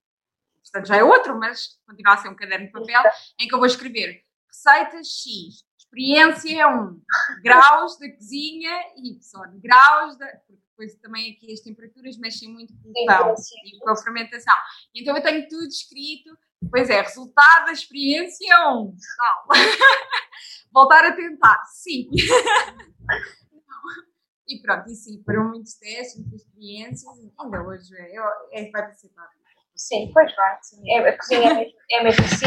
portanto 0.63 0.87
já 0.89 0.97
é 0.97 1.05
outro, 1.05 1.39
mas 1.39 1.79
continua 1.87 2.15
a 2.15 2.17
ser 2.17 2.29
um 2.29 2.35
caderno 2.35 2.67
de 2.67 2.73
papel, 2.73 3.03
em 3.39 3.47
que 3.47 3.55
eu 3.55 3.59
vou 3.59 3.67
escrever 3.67 4.25
receitas 4.49 5.07
X, 5.07 5.65
experiência 5.79 6.67
1, 6.67 7.01
graus 7.43 7.97
da 7.99 8.11
cozinha 8.11 8.77
Y, 8.97 9.61
graus 9.63 10.17
da. 10.19 10.27
Depois 10.77 10.95
também 10.97 11.33
aqui 11.33 11.53
as 11.53 11.61
temperaturas 11.61 12.19
mexem 12.19 12.53
muito 12.53 12.75
com 12.75 12.91
o 12.91 13.07
pão 13.07 13.35
e 13.65 13.79
com 13.79 13.91
a 13.91 13.97
fermentação. 13.97 14.55
Então 14.95 15.17
eu 15.17 15.23
tenho 15.23 15.49
tudo 15.49 15.67
escrito, 15.67 16.37
depois 16.61 16.91
é 16.91 17.01
resultado 17.01 17.67
da 17.67 17.73
experiência 17.73 18.55
1, 18.71 18.97
tal. 19.17 19.47
Voltar 20.73 21.07
a 21.07 21.17
tentar, 21.17 21.65
sim. 21.65 22.09
E 24.49 24.63
pronto, 24.63 24.89
e 24.89 24.95
sim, 24.95 25.21
foram 25.25 25.49
muitos 25.49 25.75
testes, 25.75 26.21
muitas 26.21 26.43
experiências, 26.43 27.05
ainda 27.37 27.63
hoje 27.65 27.93
é, 27.97 28.15
é, 28.53 28.71
vai 28.71 28.83
participar. 28.83 29.29
Sim, 29.75 30.13
pois 30.15 30.33
vai. 30.37 30.59
Sim. 30.63 30.89
É, 30.89 31.09
a 31.09 31.19
cozinha 31.19 31.51
é 31.51 31.55
mesmo, 31.55 31.79
é 31.91 32.05
mesmo 32.05 32.25
assim. 32.25 32.47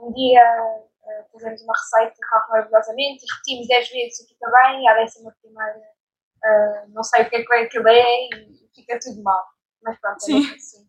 Um 0.00 0.12
dia 0.12 0.42
ah, 0.42 1.24
fazemos 1.30 1.62
uma 1.62 1.72
receita 1.72 2.14
que 2.14 2.50
maravilhosamente 2.50 3.24
e 3.24 3.32
repetimos 3.32 3.68
10 3.68 3.90
vezes 3.90 4.20
e 4.20 4.28
fica 4.28 4.50
bem, 4.50 4.82
e 4.82 4.88
à 4.88 4.94
décima 4.94 5.32
primeira 5.40 5.95
ah, 6.44 6.84
não 6.88 7.02
sei 7.02 7.22
o 7.22 7.28
que 7.30 7.36
é 7.36 7.44
que 7.44 7.54
aquilo 7.54 7.88
é 7.88 8.28
e 8.28 8.70
fica 8.74 8.98
tudo 9.00 9.22
mal. 9.22 9.44
Mas 9.82 9.98
pronto, 10.00 10.16
é 10.16 10.20
Sim. 10.20 10.40
mesmo 10.40 10.54
assim. 10.54 10.78
Sim, 10.78 10.88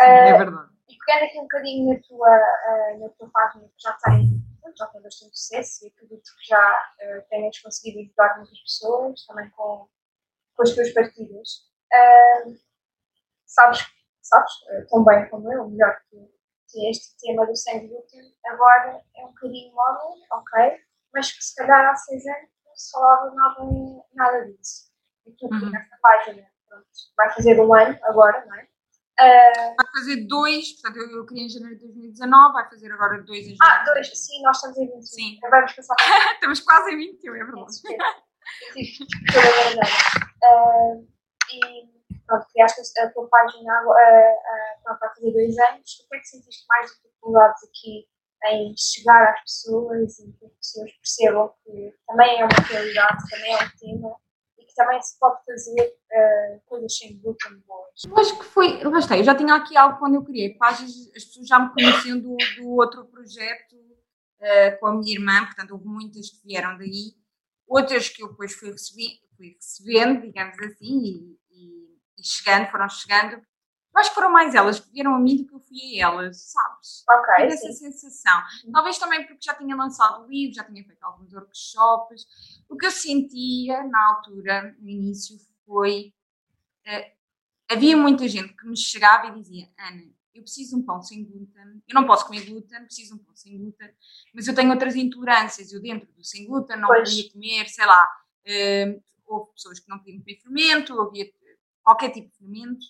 Ah, 0.00 0.04
é 0.04 0.38
verdade. 0.38 0.76
E 0.88 0.96
pegando 0.98 1.24
aqui 1.24 1.38
um 1.38 1.42
bocadinho 1.42 1.94
na 1.94 2.00
tua, 2.00 2.28
ah, 2.28 2.96
na 2.98 3.08
tua 3.10 3.30
página, 3.30 3.64
que 3.68 3.82
já 3.82 3.92
tem, 4.04 4.42
já 4.76 4.86
tem 4.86 5.02
bastante 5.02 5.38
sucesso 5.38 5.84
e 5.84 5.88
acredito 5.88 6.30
que 6.38 6.48
já 6.48 6.58
ah, 6.58 7.20
tenhas 7.30 7.58
conseguido 7.58 8.00
ajudar 8.00 8.36
muitas 8.38 8.60
pessoas, 8.60 9.24
também 9.26 9.48
com, 9.50 9.88
com 10.54 10.62
as 10.62 10.74
tuas 10.74 10.92
partidas. 10.92 11.66
Sabes, 13.46 13.86
sabes 14.22 14.52
tão 14.90 15.04
bem 15.04 15.28
como 15.30 15.50
eu, 15.52 15.68
melhor 15.68 15.98
que, 16.10 16.16
que 16.68 16.90
este 16.90 17.16
tema 17.18 17.46
do 17.46 17.56
sem 17.56 17.88
glúten 17.88 18.34
agora 18.44 19.00
é 19.16 19.24
um 19.24 19.28
bocadinho 19.28 19.72
móvel, 19.74 20.14
ok, 20.32 20.80
mas 21.14 21.32
que 21.32 21.42
se 21.42 21.54
calhar 21.54 21.86
há 21.90 21.94
seis 21.94 22.26
anos 22.26 22.50
se 22.76 22.92
falava 22.92 23.34
nada, 23.34 23.60
nada 24.14 24.44
disso. 24.46 24.90
E 25.26 25.32
tu, 25.32 25.46
Uhum. 25.46 25.70
nesta 25.70 25.96
página, 26.00 26.42
pronto, 26.68 26.86
vai 27.16 27.32
fazer 27.34 27.60
um 27.60 27.74
ano 27.74 27.98
agora, 28.04 28.44
não 28.46 28.54
é? 28.56 28.68
Ah, 29.18 29.74
Vai 29.78 29.86
fazer 29.94 30.26
dois, 30.28 30.72
portanto, 30.74 30.98
eu, 31.02 31.10
eu 31.16 31.26
queria 31.26 31.44
em 31.44 31.48
janeiro 31.48 31.76
de 31.76 31.84
2019, 31.86 32.52
vai 32.52 32.68
fazer 32.68 32.92
agora 32.92 33.22
dois 33.22 33.46
em 33.46 33.56
janeiro. 33.56 33.62
Ah, 33.62 33.82
dois, 33.84 34.08
sim, 34.14 34.42
nós 34.42 34.56
estamos 34.58 34.76
em 34.76 34.86
21. 34.86 35.02
Sim. 35.02 35.38
Vamos 35.50 35.72
passar 35.72 35.96
Estamos 36.34 36.60
quase 36.60 36.90
em 36.92 36.96
21, 36.98 37.34
é 37.34 37.44
verdade. 37.44 37.72
uh, 40.44 41.06
E 41.50 41.60
pronto, 42.26 42.46
criaste 42.52 43.00
a 43.00 43.10
tua 43.12 43.28
página 43.28 43.78
agora, 43.80 44.32
uh, 44.32 44.82
pronto, 44.82 44.98
vai 45.00 45.08
fazer 45.14 45.32
dois 45.32 45.56
anos. 45.58 46.00
O 46.04 46.08
que 46.08 46.16
é 46.16 46.18
que 46.20 46.26
sentiste 46.26 46.66
mais 46.68 46.90
dificuldades 46.90 47.62
aqui 47.64 48.06
em 48.44 48.74
chegar 48.76 49.32
às 49.32 49.40
pessoas 49.42 50.18
e 50.18 50.32
que 50.32 50.46
as 50.46 50.52
pessoas 50.52 50.92
percebam 50.92 51.52
que 51.64 51.94
também 52.06 52.40
é 52.40 52.44
uma 52.44 52.66
realidade, 52.68 53.30
também 53.30 53.52
é 53.54 53.64
um 53.64 53.70
tema 53.78 54.16
e 54.58 54.64
que 54.64 54.74
também 54.74 55.00
se 55.02 55.18
pode 55.18 55.44
fazer 55.44 55.82
uh, 56.12 56.60
coisas 56.66 56.96
sem 56.96 57.18
glúten 57.18 57.58
boas? 57.66 58.04
Eu 58.06 58.16
acho 58.18 58.38
que 58.38 58.44
foi, 58.44 58.82
lá 58.84 58.98
está, 58.98 59.16
eu 59.16 59.24
já 59.24 59.34
tinha 59.34 59.54
aqui 59.54 59.76
algo 59.76 59.98
quando 59.98 60.14
eu 60.16 60.24
criei 60.24 60.54
páginas, 60.54 60.92
as 61.16 61.24
pessoas 61.24 61.48
já 61.48 61.58
me 61.58 61.72
conheciam 61.72 62.18
do, 62.20 62.36
do 62.56 62.68
outro 62.70 63.04
projeto 63.06 63.76
eh, 64.40 64.72
com 64.72 64.86
a 64.86 64.94
minha 64.94 65.14
irmã, 65.14 65.44
portanto 65.46 65.70
houve 65.72 65.86
muitas 65.86 66.28
que 66.30 66.46
vieram 66.46 66.76
daí, 66.76 67.14
outras 67.66 68.08
que 68.08 68.22
eu 68.22 68.28
depois 68.28 68.52
fui, 68.54 68.70
recebi, 68.70 69.18
fui 69.36 69.54
recebendo, 69.54 70.20
digamos 70.20 70.58
assim, 70.60 71.02
e, 71.02 71.38
e- 71.50 71.98
e 72.18 72.22
chegando, 72.24 72.70
foram 72.70 72.88
chegando. 72.88 73.40
Eu 73.96 74.00
acho 74.00 74.10
que 74.10 74.14
foram 74.14 74.30
mais 74.30 74.54
elas 74.54 74.78
que 74.78 74.92
vieram 74.92 75.14
a 75.14 75.18
mim 75.18 75.38
do 75.38 75.46
que 75.46 75.54
eu 75.54 75.58
fui 75.60 75.98
a 76.02 76.08
elas, 76.08 76.50
sabes? 76.52 77.02
Ok, 77.10 77.34
Tive 77.36 77.54
essa 77.54 77.72
sensação. 77.72 78.42
Talvez 78.70 78.98
também 78.98 79.26
porque 79.26 79.40
já 79.42 79.54
tinha 79.54 79.74
lançado 79.74 80.22
o 80.24 80.28
livro, 80.28 80.54
já 80.54 80.64
tinha 80.64 80.84
feito 80.84 81.02
alguns 81.02 81.32
workshops. 81.32 82.26
O 82.68 82.76
que 82.76 82.84
eu 82.86 82.90
sentia 82.90 83.82
na 83.84 84.08
altura, 84.08 84.76
no 84.78 84.88
início, 84.88 85.38
foi. 85.64 86.12
eh, 86.86 87.14
havia 87.70 87.96
muita 87.96 88.28
gente 88.28 88.54
que 88.54 88.66
me 88.66 88.76
chegava 88.76 89.28
e 89.28 89.40
dizia: 89.40 89.70
Ana, 89.78 90.02
eu 90.34 90.42
preciso 90.42 90.76
de 90.76 90.82
um 90.82 90.84
pão 90.84 91.00
sem 91.02 91.24
glúten. 91.24 91.82
Eu 91.88 91.94
não 91.94 92.06
posso 92.06 92.26
comer 92.26 92.44
glúten, 92.44 92.84
preciso 92.84 93.14
de 93.16 93.20
um 93.22 93.24
pão 93.24 93.34
sem 93.34 93.56
glúten, 93.58 93.90
mas 94.34 94.46
eu 94.46 94.54
tenho 94.54 94.70
outras 94.72 94.94
intolerâncias. 94.94 95.72
Eu, 95.72 95.80
dentro 95.80 96.12
do 96.12 96.22
sem 96.22 96.46
glúten, 96.46 96.78
não 96.78 96.88
Pois. 96.88 97.08
podia 97.08 97.32
comer, 97.32 97.68
sei 97.70 97.86
lá. 97.86 98.06
eh, 98.44 99.00
houve 99.26 99.52
pessoas 99.54 99.80
que 99.80 99.88
não 99.88 99.98
podiam 99.98 100.20
comer 100.20 100.36
fermento, 100.36 101.00
havia 101.00 101.26
qualquer 101.82 102.10
tipo 102.10 102.28
de 102.30 102.36
fermento. 102.36 102.84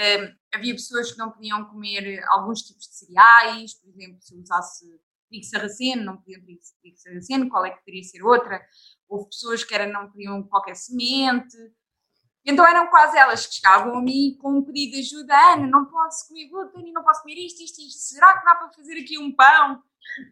Eh, 0.00 0.34
havia 0.54 0.72
pessoas 0.72 1.12
que 1.12 1.18
não 1.18 1.30
podiam 1.30 1.62
comer 1.66 2.24
alguns 2.30 2.62
tipos 2.62 2.86
de 2.86 2.94
cereais, 2.94 3.74
por 3.74 3.90
exemplo, 3.90 4.16
se 4.22 4.34
usasse 4.34 4.86
trigo 5.28 5.44
sarraceno, 5.44 6.04
não 6.04 6.16
podiam 6.16 6.40
trigo, 6.40 6.96
sarraceno, 6.96 7.50
qual 7.50 7.66
é 7.66 7.70
que 7.70 7.80
poderia 7.80 8.02
ser 8.02 8.22
outra? 8.22 8.66
Houve 9.06 9.28
pessoas 9.28 9.62
que 9.62 9.74
era, 9.74 9.86
não 9.86 10.10
podiam 10.10 10.42
qualquer 10.44 10.74
semente. 10.74 11.54
Então 12.46 12.66
eram 12.66 12.88
quase 12.88 13.18
elas 13.18 13.46
que 13.46 13.56
chegavam 13.56 13.94
a 13.94 14.00
mim 14.00 14.38
com 14.40 14.56
um 14.56 14.64
pedido 14.64 14.92
de 14.92 15.00
ajuda, 15.00 15.52
Ana, 15.52 15.66
não 15.66 15.84
posso 15.84 16.28
comer 16.28 16.48
glúten 16.48 16.90
não 16.94 17.04
posso 17.04 17.20
comer 17.20 17.34
isto, 17.34 17.62
isto, 17.62 17.82
isto, 17.82 18.00
será 18.00 18.38
que 18.38 18.44
dá 18.46 18.54
para 18.54 18.72
fazer 18.72 18.98
aqui 18.98 19.18
um 19.18 19.36
pão? 19.36 19.82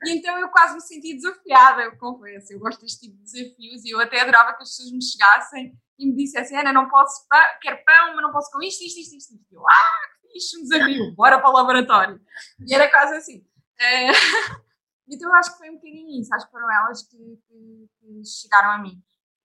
E 0.06 0.12
então 0.12 0.38
eu 0.38 0.48
quase 0.48 0.76
me 0.76 0.80
senti 0.80 1.14
desafiada, 1.14 1.82
eu 1.82 1.98
confesso, 1.98 2.54
eu 2.54 2.58
gosto 2.58 2.80
deste 2.80 3.00
tipo 3.00 3.18
de 3.18 3.22
desafios 3.24 3.84
e 3.84 3.90
eu 3.90 4.00
até 4.00 4.22
adorava 4.22 4.54
que 4.54 4.62
as 4.62 4.70
pessoas 4.70 4.90
me 4.90 5.04
chegassem 5.04 5.78
e 5.98 6.06
me 6.06 6.14
dissessem, 6.16 6.58
Ana, 6.58 6.72
não 6.72 6.88
posso, 6.88 7.26
quero 7.60 7.82
pão, 7.84 8.14
mas 8.14 8.22
não 8.22 8.32
posso 8.32 8.50
com 8.50 8.62
isto, 8.62 8.84
isto, 8.84 9.00
isto, 9.00 9.16
isto. 9.16 9.34
E 9.34 9.54
eu, 9.54 9.62
ah, 9.68 10.08
que 10.22 10.32
fixe, 10.32 10.58
um 10.58 10.62
desafio, 10.62 11.14
bora 11.14 11.38
para 11.40 11.50
o 11.50 11.52
laboratório. 11.52 12.20
E 12.66 12.74
era 12.74 12.88
quase 12.90 13.16
assim. 13.16 13.46
Eh, 13.80 14.08
então 15.08 15.28
eu 15.28 15.34
acho 15.34 15.52
que 15.52 15.58
foi 15.58 15.70
um 15.70 15.74
bocadinho 15.74 16.20
isso, 16.20 16.34
acho 16.34 16.46
que 16.46 16.52
foram 16.52 16.70
elas 16.70 17.02
que, 17.02 17.16
que- 17.16 17.88
que 18.00 18.24
chegaram 18.24 18.70
a 18.72 18.78
mim. 18.78 19.02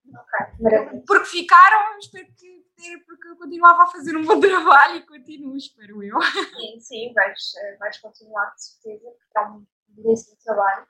Ok, 0.08 0.46
maravilha. 0.60 1.02
Porque 1.06 1.24
ficaram, 1.26 1.98
espero 1.98 2.26
que 2.36 2.62
porque 3.06 3.28
eu 3.28 3.36
continuava 3.36 3.84
a 3.84 3.86
fazer 3.86 4.16
um 4.16 4.24
bom 4.24 4.38
trabalho 4.40 4.96
e 4.96 5.06
continuo, 5.06 5.56
espero 5.56 6.02
eu. 6.02 6.20
Sim, 6.20 6.80
sim, 6.80 7.12
vais, 7.14 7.52
eh, 7.56 7.76
vais 7.78 7.98
continuar, 7.98 8.52
de 8.54 8.62
certeza, 8.64 9.10
porque 9.10 9.38
é 9.38 9.40
um 9.42 9.64
belíssimo 9.88 10.36
trabalho. 10.44 10.86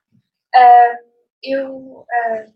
Ah, 0.55 0.98
eu, 1.42 2.07
ah, 2.11 2.46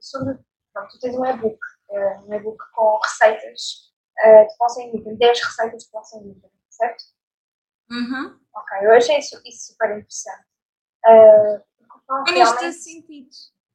sobre, 0.00 0.38
pronto, 0.72 0.92
tu 0.92 1.00
tens 1.00 1.16
um 1.16 1.26
e-book, 1.26 1.58
um 1.90 2.34
e-book 2.34 2.58
com 2.72 2.98
receitas 3.02 3.92
eh, 4.18 4.44
de 4.44 4.56
pão 4.58 4.68
sem 4.68 4.90
glúten, 4.90 5.16
10 5.16 5.40
receitas 5.40 5.84
de 5.84 5.90
pão 5.90 6.04
sem 6.04 6.22
glúten, 6.22 6.50
certo? 6.70 7.04
Uhum. 7.90 8.38
Ok, 8.54 8.78
eu 8.82 8.92
achei 8.92 9.18
isso, 9.18 9.40
isso 9.46 9.72
super 9.72 9.90
interessante. 9.90 10.44
O 11.94 11.98
pão 12.06 12.24
Foi 12.26 12.34
neste 12.34 12.72
sentido. 12.72 13.28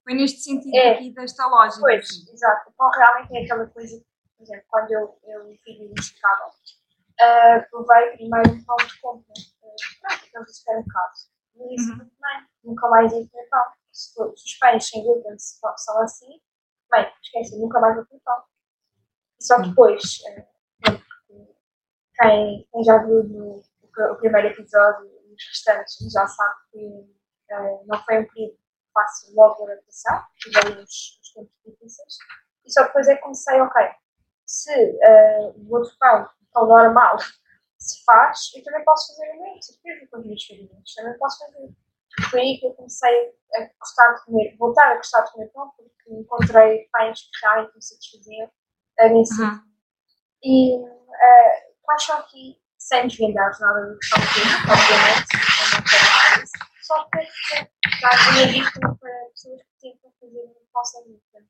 Foi 0.04 0.14
neste 0.14 0.40
sentido 0.42 0.76
É. 0.76 0.94
aqui 0.94 1.12
desta 1.14 1.48
lógica. 1.48 1.80
pois, 1.82 2.28
exato, 2.28 2.70
o 2.70 2.74
pão 2.74 2.90
realmente 2.92 3.36
é 3.38 3.44
aquela 3.44 3.66
coisa, 3.68 4.04
por 4.38 4.44
exemplo, 4.44 4.66
quando 4.70 4.92
eu, 4.92 5.20
eu 5.24 5.56
fiz 5.64 5.80
no 5.90 6.04
Chicago, 6.04 6.50
uh, 6.50 7.70
provei 7.72 8.12
primeiro 8.18 8.52
um 8.52 8.64
pão 8.66 8.76
de 8.78 9.00
compra, 9.00 9.32
uh, 9.34 10.32
pronto, 10.32 10.46
do 10.46 10.54
supermercado. 10.54 11.14
E 11.56 11.76
isso 11.76 11.90
Uhum. 11.92 11.98
muito 11.98 12.14
bem, 12.20 12.48
nunca 12.64 12.88
mais 12.90 13.12
ia 13.14 13.28
comer 13.30 13.48
pão. 13.50 13.64
Se, 13.92 14.22
os 14.22 14.58
pães 14.60 14.88
sem 14.90 15.04
glúten 15.04 15.38
são 15.40 16.02
assim, 16.02 16.42
bem, 16.94 17.12
esquece, 17.22 17.60
nunca 17.60 17.80
mais 17.80 17.96
vou 17.96 18.06
pão. 18.24 18.44
Só 19.40 19.58
depois, 19.58 20.20
quem, 22.16 22.68
quem 22.72 22.84
já 22.84 22.98
viu 23.00 23.20
o 23.20 24.16
primeiro 24.18 24.48
episódio 24.48 25.06
e 25.06 25.34
os 25.34 25.44
restantes 25.50 25.98
já 26.12 26.26
sabe 26.28 26.56
que 26.72 26.80
uh, 26.80 27.86
não 27.86 28.02
foi 28.04 28.20
um 28.20 28.28
período 28.28 28.58
fácil 28.94 29.36
logo 29.36 29.66
de 29.66 29.72
adaptação, 29.72 30.24
tivemos 30.38 31.20
os 31.22 31.34
tempos 31.34 31.54
difíceis, 31.66 32.18
e 32.66 32.72
só 32.72 32.84
depois 32.84 33.08
é 33.08 33.16
que 33.16 33.22
comecei, 33.22 33.60
ok, 33.60 33.90
se 34.46 34.72
uh, 34.72 35.54
o 35.58 35.76
outro 35.76 35.92
pão, 36.00 36.30
pão 36.54 36.68
normal, 36.68 37.18
se 37.80 38.04
faz, 38.06 38.52
eu 38.56 38.64
também 38.64 38.86
posso 38.86 39.08
fazer 39.08 39.32
o 39.32 39.42
mesmo, 39.42 39.60
fiz 39.82 40.10
com 40.10 40.22
filhinhas, 40.22 40.94
também 40.96 41.18
posso 41.18 41.40
fazer. 41.40 41.76
Foi 42.30 42.40
aí 42.40 42.58
que 42.60 42.68
eu 42.68 42.74
comecei 42.74 43.34
a 43.56 43.70
gostar 43.80 44.14
de 44.14 44.26
comer, 44.26 44.56
voltar 44.58 44.92
a 44.92 44.98
gostar 44.98 45.22
de 45.22 45.32
comer 45.32 45.48
pão, 45.48 45.72
porque 45.76 46.14
encontrei 46.14 46.88
pães 46.92 47.22
que 47.22 47.46
realmente 47.46 47.76
me 47.76 47.82
satisfaziam 47.82 48.52
a 49.00 49.08
mim 49.10 49.24
uhum. 49.40 49.74
E 50.44 50.78
uh, 50.78 51.74
quais 51.82 52.04
são 52.04 52.18
aqui, 52.18 52.58
sem 52.78 53.08
desvendar 53.08 53.52
nada 53.60 53.88
do 53.88 53.98
que 53.98 54.06
estão 54.06 54.24
aqui, 54.24 54.42
obviamente, 54.70 55.28
eu 55.34 55.78
não 55.78 55.84
quero 55.90 56.12
mais, 56.14 56.52
só 56.82 57.04
para 57.06 57.24
dar 58.02 58.30
a 58.30 58.32
minha 58.34 58.48
dica 58.48 58.80
para 58.80 59.30
pessoas 59.30 59.62
que 59.62 59.70
tentam 59.82 60.12
fazer 60.20 61.00
um 61.00 61.04
glúten. 61.04 61.48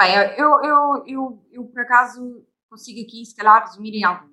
Bem, 0.00 0.16
eu, 0.36 0.64
eu, 0.64 1.06
eu, 1.06 1.46
eu, 1.52 1.64
por 1.68 1.80
acaso 1.82 2.44
consigo 2.68 3.00
aqui, 3.06 3.24
se 3.24 3.36
calhar, 3.36 3.62
resumir 3.62 3.94
em 3.94 4.04
algumas. 4.04 4.32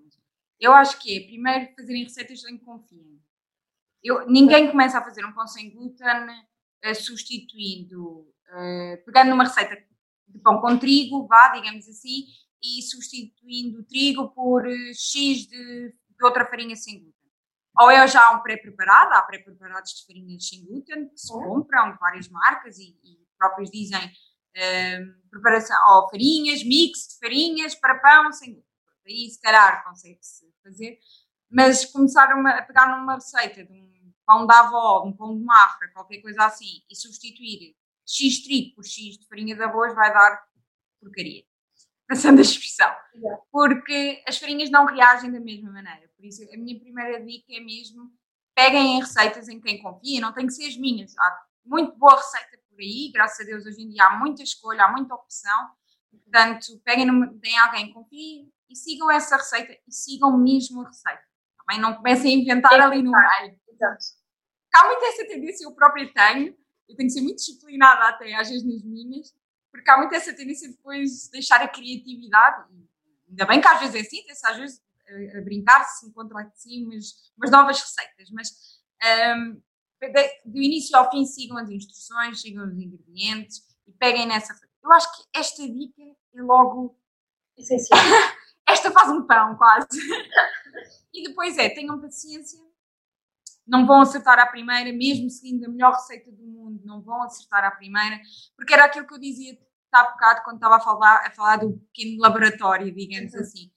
Eu 0.60 0.74
acho 0.74 1.00
que 1.00 1.16
é, 1.16 1.28
primeiro, 1.28 1.74
fazerem 1.76 2.04
receitas 2.04 2.44
em 2.46 2.58
que 2.58 2.66
confiem. 2.66 3.22
Eu, 4.04 4.28
ninguém 4.28 4.70
começa 4.70 4.98
a 4.98 5.04
fazer 5.04 5.26
um 5.26 5.34
pão 5.34 5.46
sem 5.46 5.70
glúten 5.72 6.08
uh, 6.86 6.96
substituindo, 6.96 8.22
uh, 8.22 9.06
pegando 9.06 9.30
numa 9.30 9.44
receita 9.44 9.76
de 10.28 10.40
pão 10.40 10.62
com 10.62 10.78
trigo, 10.78 11.28
vá, 11.28 11.50
digamos 11.50 11.88
assim, 11.88 12.26
e 12.64 12.82
substituindo 12.82 13.80
o 13.80 13.84
trigo 13.84 14.30
por 14.30 14.66
uh, 14.66 14.94
X 14.94 15.48
de, 15.48 15.90
de, 15.90 16.24
outra 16.24 16.46
farinha 16.46 16.76
sem 16.76 17.00
glúten. 17.00 17.14
Ou 17.78 17.92
é 17.92 18.08
já 18.08 18.32
um 18.32 18.42
pré-preparado, 18.42 19.14
há 19.14 19.22
pré-preparados 19.22 19.92
de 19.92 20.06
farinhas 20.06 20.48
sem 20.48 20.66
glúten 20.66 21.10
que 21.10 21.18
se 21.18 21.32
compram, 21.32 21.98
várias 22.00 22.30
marcas 22.30 22.78
e, 22.78 22.98
e 23.04 23.20
próprios 23.38 23.70
dizem 23.70 24.12
preparação, 25.30 25.78
ou 25.92 26.10
farinhas, 26.10 26.64
mix 26.64 27.08
de 27.10 27.20
farinhas 27.20 27.76
para 27.76 28.00
pão 28.00 28.34
sem 28.34 28.54
glúten. 28.54 28.70
Aí 29.08 29.30
se 29.30 29.40
calhar 29.42 29.84
consegue-se 29.86 30.46
fazer, 30.62 31.00
mas 31.50 31.86
começar 31.86 32.34
uma, 32.36 32.52
a 32.52 32.62
pegar 32.62 32.98
numa 32.98 33.16
receita 33.16 33.64
de 33.66 33.74
um 33.74 34.14
pão 34.26 34.46
da 34.46 34.60
avó, 34.60 35.04
um 35.06 35.14
pão 35.16 35.38
de 35.38 35.44
mafra, 35.44 35.92
qualquer 35.94 36.22
coisa 36.22 36.46
assim, 36.46 36.84
e 36.90 36.96
substituir 36.96 37.76
X 38.06 38.44
trigo 38.44 38.76
por 38.76 38.86
X 38.86 39.18
de 39.18 39.28
farinha 39.28 39.56
de 39.56 39.64
arroz 39.64 39.94
vai 39.94 40.14
dar 40.14 40.44
porcaria. 41.00 41.44
Passando 42.08 42.40
a 42.40 42.42
expressão. 42.42 42.92
Porque 43.52 44.24
as 44.28 44.38
farinhas 44.38 44.70
não 44.70 44.86
reagem 44.86 45.32
da 45.32 45.40
mesma 45.40 45.72
maneira. 45.72 46.10
Por 46.16 46.26
isso, 46.26 46.44
a 46.52 46.58
minha 46.58 46.80
primeira 46.80 47.24
dica 47.24 47.54
é 47.54 47.60
mesmo 47.60 48.12
peguem 48.56 48.98
em 48.98 49.00
receitas 49.00 49.48
em 49.48 49.62
quem 49.62 49.82
confia, 49.82 50.20
não 50.20 50.34
tem 50.34 50.46
que 50.46 50.54
ser 50.54 50.68
as 50.68 50.76
minhas. 50.76 51.18
Há 51.18 51.42
muito 51.64 51.96
boa 51.98 52.16
receita 52.16 52.60
por 52.70 52.80
aí, 52.80 53.12
graças 53.14 53.40
a 53.40 53.44
Deus 53.44 53.66
hoje 53.66 53.84
em 53.84 53.90
dia 53.90 54.06
há 54.06 54.18
muita 54.18 54.44
escolha, 54.44 54.84
há 54.84 54.92
muita 54.92 55.16
opção. 55.16 55.70
Portanto, 56.12 56.82
peguem 56.84 57.08
em 57.08 57.58
alguém 57.60 57.88
que 57.88 57.94
confie 57.94 58.52
e 58.70 58.76
sigam 58.76 59.10
essa 59.10 59.38
receita 59.38 59.74
e 59.88 59.92
sigam 59.92 60.38
mesmo 60.38 60.82
a 60.82 60.88
receita. 60.88 61.29
Também 61.70 61.80
não 61.80 61.94
comecem 61.94 62.34
a 62.34 62.42
inventar 62.42 62.82
ali 62.82 63.04
no 63.04 63.12
meio. 63.12 63.56
Há 64.74 64.86
muito 64.88 65.06
essa 65.06 65.24
tendência, 65.28 65.66
eu 65.66 65.72
própria 65.76 66.12
tenho, 66.12 66.58
eu 66.88 66.96
tenho 66.96 67.08
que 67.08 67.14
ser 67.14 67.22
muito 67.22 67.38
disciplinada 67.38 68.10
até 68.10 68.34
às 68.34 68.50
vezes 68.50 68.66
nas 68.66 68.84
minhas, 68.84 69.36
porque 69.72 69.90
há 69.90 69.98
muito 69.98 70.16
essa 70.16 70.34
tendência 70.34 70.68
de 70.68 70.76
depois 70.76 71.30
deixar 71.30 71.62
a 71.62 71.68
criatividade, 71.68 72.66
ainda 73.30 73.46
bem 73.46 73.62
que 73.62 73.68
às 73.68 73.80
vezes 73.80 73.96
é 73.96 74.00
assim, 74.00 74.24
tem-se 74.26 74.48
às 74.48 74.58
vezes 74.58 74.82
a, 75.38 75.42
brincar, 75.42 75.84
se 75.84 76.08
encontra 76.08 76.40
assim 76.42 76.86
umas, 76.86 77.32
umas 77.38 77.52
novas 77.52 77.80
receitas, 77.80 78.32
mas 78.32 78.50
um, 79.38 79.62
do 80.46 80.58
início 80.58 80.98
ao 80.98 81.10
fim 81.12 81.24
sigam 81.26 81.58
as 81.58 81.70
instruções, 81.70 82.42
sigam 82.42 82.68
os 82.68 82.78
ingredientes 82.80 83.64
e 83.88 83.92
peguem 83.92 84.28
nessa. 84.28 84.56
Eu 84.84 84.92
acho 84.94 85.16
que 85.16 85.24
esta 85.36 85.68
dica 85.68 86.02
é 86.34 86.42
logo 86.42 86.98
essencial. 87.58 88.00
esta 88.72 88.92
faz 88.92 89.10
um 89.10 89.26
pão 89.26 89.56
quase. 89.56 89.88
e 91.14 91.24
depois 91.28 91.58
é, 91.58 91.70
tenham 91.70 92.00
paciência 92.00 92.60
não 93.70 93.86
vão 93.86 94.02
acertar 94.02 94.40
à 94.40 94.48
primeira, 94.48 94.92
mesmo 94.92 95.30
seguindo 95.30 95.66
a 95.66 95.70
melhor 95.70 95.94
receita 95.94 96.32
do 96.32 96.44
mundo, 96.44 96.82
não 96.84 97.02
vão 97.02 97.22
acertar 97.22 97.64
à 97.64 97.72
primeira, 97.72 98.20
porque 98.58 98.74
era 98.74 98.86
aquilo 98.86 99.06
que 99.06 99.14
eu 99.14 99.20
dizia 99.20 99.58
há 99.92 100.04
bocado 100.12 100.42
quando 100.44 100.56
estava 100.56 100.78
a 100.78 100.80
falar, 100.80 101.26
a 101.26 101.32
falar 101.32 101.58
do 101.58 101.74
pequeno 101.94 102.20
laboratório, 102.20 102.94
digamos 102.94 103.34
uhum. 103.34 103.40
assim. 103.40 103.72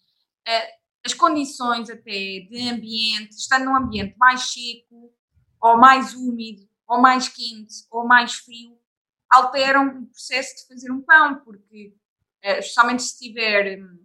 Uh, 0.49 0.83
as 1.05 1.15
condições 1.15 1.91
até 1.91 2.11
de 2.11 2.71
ambiente, 2.71 3.33
estando 3.33 3.67
num 3.67 3.77
ambiente 3.77 4.17
mais 4.19 4.53
seco, 4.53 5.13
ou 5.61 5.77
mais 5.77 6.15
úmido, 6.15 6.67
ou 6.87 7.01
mais 7.01 7.29
quente, 7.29 7.75
ou 7.91 8.07
mais 8.07 8.35
frio, 8.35 8.79
alteram 9.31 9.89
o 9.89 10.07
processo 10.07 10.57
de 10.57 10.69
fazer 10.69 10.91
um 10.91 11.03
pão, 11.03 11.37
porque, 11.45 11.95
uh, 12.45 12.59
especialmente 12.59 13.03
se 13.03 13.19
tiver, 13.19 13.79
se 13.79 14.02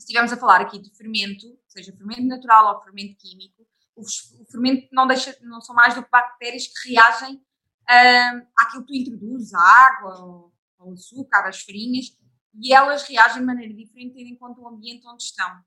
estivermos 0.00 0.32
a 0.32 0.36
falar 0.36 0.60
aqui 0.60 0.78
de 0.78 0.90
fermento, 0.96 1.46
seja 1.68 1.92
fermento 1.92 2.22
natural 2.22 2.74
ou 2.74 2.82
fermento 2.82 3.16
químico, 3.16 3.66
o, 3.94 4.02
fermento 4.50 4.88
não, 4.92 5.06
deixa, 5.06 5.36
não 5.42 5.60
são 5.60 5.74
mais 5.74 5.94
do 5.94 6.02
que 6.02 6.10
bactérias 6.10 6.66
que 6.66 6.90
reagem 6.90 7.36
uh, 7.36 8.48
àquilo 8.58 8.84
que 8.84 8.92
tu 8.92 8.96
introduzes, 8.96 9.52
a 9.52 9.60
água, 9.60 10.52
ao 10.78 10.92
açúcar, 10.92 11.46
às 11.46 11.62
farinhas, 11.62 12.16
e 12.54 12.72
elas 12.72 13.02
reagem 13.02 13.40
de 13.40 13.46
maneira 13.46 13.72
diferente 13.74 14.14
tendo 14.14 14.28
em 14.28 14.36
conta 14.36 14.60
o 14.60 14.68
ambiente 14.68 15.06
onde 15.06 15.22
estão. 15.22 15.62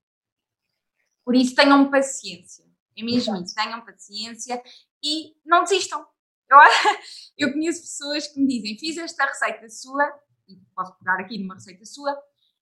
Por 1.23 1.35
isso 1.35 1.55
tenham 1.55 1.89
paciência, 1.89 2.65
é 2.97 3.03
mesmo 3.03 3.35
isso, 3.37 3.55
tenham 3.55 3.85
paciência 3.85 4.61
e 5.01 5.35
não 5.45 5.63
desistam. 5.63 6.05
Eu, 6.49 6.57
eu 7.37 7.53
conheço 7.53 7.81
pessoas 7.81 8.27
que 8.27 8.39
me 8.39 8.47
dizem, 8.47 8.77
fiz 8.77 8.97
esta 8.97 9.25
receita 9.25 9.69
sua, 9.69 10.03
e 10.47 10.57
posso 10.75 10.97
pegar 10.97 11.19
aqui 11.21 11.37
numa 11.39 11.53
receita 11.53 11.85
sua, 11.85 12.13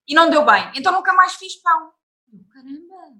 e 0.08 0.16
não 0.16 0.30
deu 0.30 0.46
bem, 0.46 0.72
então 0.76 0.92
nunca 0.92 1.14
mais 1.14 1.36
fiz 1.36 1.56
pão. 1.62 1.94
Caramba! 2.54 3.18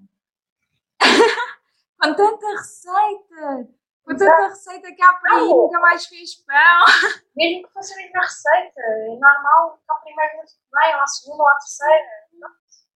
com 2.00 2.14
tanta 2.14 2.48
receita, 2.48 3.68
com 4.04 4.16
tanta 4.16 4.48
receita 4.48 4.92
que 4.92 5.02
há 5.02 5.14
por 5.14 5.30
aí, 5.30 5.48
nunca 5.48 5.80
mais 5.80 6.06
fez 6.06 6.34
pão. 6.44 6.84
Mesmo 7.36 7.66
que 7.66 7.72
fosse 7.72 7.94
a 7.94 7.96
mesma 7.96 8.20
receita, 8.20 8.80
é 8.80 9.18
normal 9.18 9.78
que 9.78 10.04
primeiro 10.04 10.36
não 10.36 10.44
tudo 10.44 10.80
bem, 10.80 10.94
ou 10.94 11.00
à 11.00 11.06
segunda 11.06 11.42
ou 11.42 11.48
à 11.48 11.52
terceira. 11.54 12.22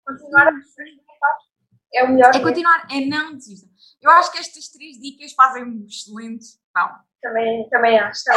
Continuar 0.04 0.48
a. 0.48 0.52
É 1.94 2.04
o 2.04 2.08
melhor. 2.08 2.34
É 2.34 2.40
continuar, 2.40 2.86
é 2.90 3.00
não 3.00 3.34
desistir. 3.34 3.96
Eu 4.02 4.10
acho 4.10 4.30
que 4.30 4.38
estas 4.38 4.68
três 4.68 4.98
dicas 5.00 5.32
fazem 5.32 5.64
um 5.64 5.86
excelente 5.86 6.46
pão. 6.72 6.90
Também, 7.22 7.68
também 7.70 7.98
acho. 7.98 8.22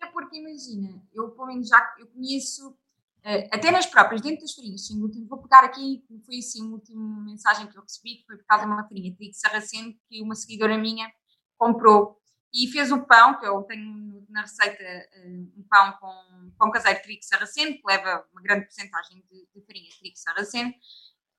Até 0.00 0.12
porque 0.12 0.38
imagina, 0.38 1.02
eu 1.14 1.30
pelo 1.30 1.46
menos 1.46 1.68
já 1.68 1.94
eu 1.98 2.06
conheço 2.08 2.76
até 3.50 3.72
nas 3.72 3.86
próprias, 3.86 4.20
dentro 4.20 4.42
das 4.42 4.54
farinhas 4.54 4.88
glúten, 4.88 5.26
vou 5.26 5.42
pegar 5.42 5.64
aqui, 5.64 6.04
foi 6.24 6.38
assim 6.38 6.64
a 6.68 6.70
última 6.70 7.24
mensagem 7.24 7.66
que 7.66 7.76
eu 7.76 7.82
recebi, 7.82 8.18
que 8.18 8.26
foi 8.26 8.36
por 8.36 8.46
causa 8.46 8.64
de 8.64 8.70
uma 8.70 8.86
farinha 8.86 9.10
de 9.10 9.16
trigo 9.16 9.34
sarraceno 9.34 9.94
que 10.08 10.22
uma 10.22 10.36
seguidora 10.36 10.78
minha 10.78 11.10
comprou 11.58 12.20
e 12.54 12.68
fez 12.68 12.92
o 12.92 13.04
pão, 13.04 13.38
que 13.38 13.46
eu 13.46 13.62
tenho 13.64 14.24
na 14.30 14.42
receita 14.42 14.82
uh, 14.82 15.60
um 15.60 15.64
pão 15.68 15.92
com 16.00 16.52
pão 16.58 16.70
caseiro 16.70 16.98
de 16.98 17.04
trigo 17.04 17.22
sarraceno, 17.24 17.72
que 17.74 17.82
leva 17.84 18.24
uma 18.32 18.40
grande 18.40 18.64
porcentagem 18.64 19.24
de, 19.30 19.48
de 19.54 19.66
farinha 19.66 19.90
de 19.90 19.98
trigo 19.98 20.16
sarraceno, 20.16 20.72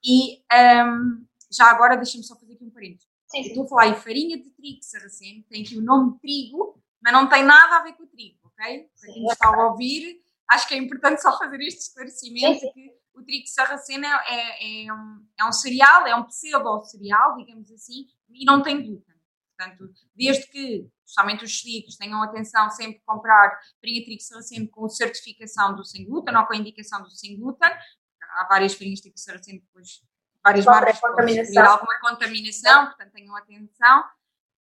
e 0.04 0.38
um, 0.38 0.56
ehm, 0.56 1.28
já 1.52 1.72
agora 1.72 1.96
deixem-me 1.96 2.26
só 2.26 2.36
fazer 2.36 2.54
aqui 2.54 2.64
um 2.64 2.70
parênteses. 2.70 3.08
Estou 3.34 3.64
a 3.64 3.68
falar 3.68 3.88
em 3.88 3.96
farinha 3.96 4.38
de 4.38 4.50
trigo 4.52 4.84
sarraceno, 4.84 5.44
tem 5.50 5.64
aqui 5.64 5.78
o 5.78 5.82
nome 5.82 6.20
trigo, 6.20 6.82
mas 7.02 7.14
não 7.14 7.28
tem 7.28 7.44
nada 7.44 7.78
a 7.78 7.84
ver 7.84 7.94
com 7.94 8.04
o 8.04 8.08
trigo, 8.08 8.38
ok? 8.44 8.90
Para 9.00 9.14
quem 9.14 9.26
está 9.26 9.48
a 9.48 9.68
ouvir, 9.70 10.22
acho 10.50 10.68
que 10.68 10.74
é 10.74 10.78
importante 10.78 11.22
só 11.22 11.38
fazer 11.38 11.62
este 11.62 11.82
esclarecimento 11.82 12.60
sim, 12.60 12.68
sim. 12.68 12.74
que 12.74 12.94
o 13.14 13.24
trigo 13.24 13.48
sarraceno 13.48 14.06
é, 14.06 14.10
é, 14.10 14.86
é, 14.86 14.94
um, 14.94 15.26
é 15.40 15.46
um 15.46 15.52
cereal, 15.52 16.06
é 16.06 16.16
um 16.16 16.24
pseudo-cereal, 16.24 17.36
digamos 17.36 17.72
assim, 17.72 18.08
e 18.30 18.46
não 18.46 18.62
tem 18.62 18.82
glúten. 18.82 19.16
Portanto, 19.58 19.92
desde 20.16 20.48
que, 20.52 20.88
justamente 21.04 21.44
os 21.44 21.60
celíacos 21.60 21.96
tenham 21.96 22.22
atenção 22.22 22.70
sempre 22.70 23.02
comprar 23.04 23.60
farinha 23.82 24.02
de 24.02 24.06
trigo 24.06 24.22
sarraceno 24.22 24.70
com 24.70 24.88
certificação 24.88 25.76
do 25.76 25.84
sem 25.84 26.06
glúten 26.06 26.36
ou 26.36 26.46
com 26.46 26.54
a 26.54 26.58
indicação 26.58 27.02
do 27.02 27.10
sem 27.10 27.40
glúten, 27.40 27.70
há 27.70 28.48
várias 28.48 28.76
farinhas 28.76 29.00
de 29.00 29.04
trigo 29.04 29.18
sarraceno 29.18 29.60
depois 29.62 30.04
várias 30.44 30.66
marcas 30.66 31.00
contaminação. 31.00 31.66
alguma 31.66 32.00
contaminação, 32.00 32.86
portanto 32.86 33.12
tenham 33.12 33.36
atenção. 33.36 34.04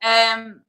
Um, 0.03 0.61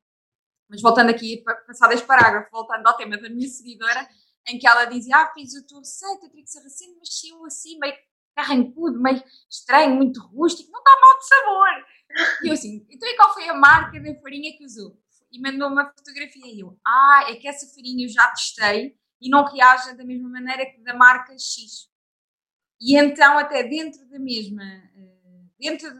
mas 0.68 0.82
voltando 0.82 1.10
aqui, 1.10 1.42
passado 1.66 1.92
este 1.92 2.06
parágrafo, 2.06 2.50
voltando 2.50 2.86
ao 2.86 2.96
tema 2.96 3.16
da 3.16 3.30
minha 3.30 3.48
seguidora, 3.48 4.06
em 4.48 4.58
que 4.58 4.66
ela 4.66 4.84
dizia: 4.86 5.16
Ah, 5.16 5.32
fiz 5.32 5.54
a 5.54 5.66
tua 5.66 5.80
receita, 5.80 6.28
trigo 6.30 6.46
sarraceno, 6.46 6.96
mas 6.98 7.20
saiu 7.20 7.44
assim, 7.44 7.78
meio 7.78 7.96
carrancudo, 8.34 9.00
meio 9.00 9.22
estranho, 9.50 9.96
muito 9.96 10.20
rústico, 10.20 10.70
não 10.70 10.80
está 10.80 11.00
mal 11.00 11.18
de 11.18 11.28
sabor. 11.28 12.44
E 12.44 12.48
eu 12.48 12.52
assim: 12.54 12.86
Então, 12.90 13.08
e 13.08 13.16
qual 13.16 13.34
foi 13.34 13.48
a 13.48 13.54
marca 13.54 14.00
da 14.00 14.14
farinha 14.20 14.56
que 14.56 14.64
usou? 14.64 14.98
E 15.30 15.40
mandou 15.40 15.68
uma 15.68 15.92
fotografia. 15.92 16.46
E 16.46 16.60
eu: 16.60 16.78
Ah, 16.86 17.26
é 17.28 17.36
que 17.36 17.48
essa 17.48 17.66
farinha 17.74 18.06
eu 18.06 18.08
já 18.08 18.26
testei 18.28 18.96
e 19.20 19.28
não 19.28 19.44
reage 19.44 19.96
da 19.96 20.04
mesma 20.04 20.28
maneira 20.28 20.66
que 20.66 20.80
da 20.82 20.94
marca 20.94 21.32
X. 21.32 21.88
E 22.80 22.96
então, 22.96 23.38
até 23.38 23.64
dentro 23.64 24.08
da 24.08 24.18
mesma, 24.18 24.62
eh, 24.62 25.18
dentro 25.58 25.90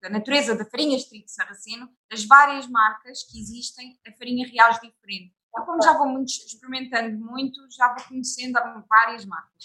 da 0.00 0.08
natureza 0.08 0.56
da 0.56 0.64
farinha 0.64 0.96
estrito 0.96 1.30
sarraceno, 1.30 1.90
as 2.10 2.24
várias 2.24 2.68
marcas 2.68 3.24
que 3.24 3.40
existem, 3.40 3.98
a 4.06 4.12
farinha 4.12 4.46
reage 4.46 4.80
diferente. 4.80 5.35
Eu, 5.56 5.64
como 5.64 5.82
já 5.82 5.96
vou 5.96 6.06
muito, 6.08 6.28
experimentando 6.28 7.18
muito, 7.18 7.60
já 7.70 7.94
vou 7.94 8.04
conhecendo 8.06 8.58
várias 8.88 9.24
marcas. 9.24 9.64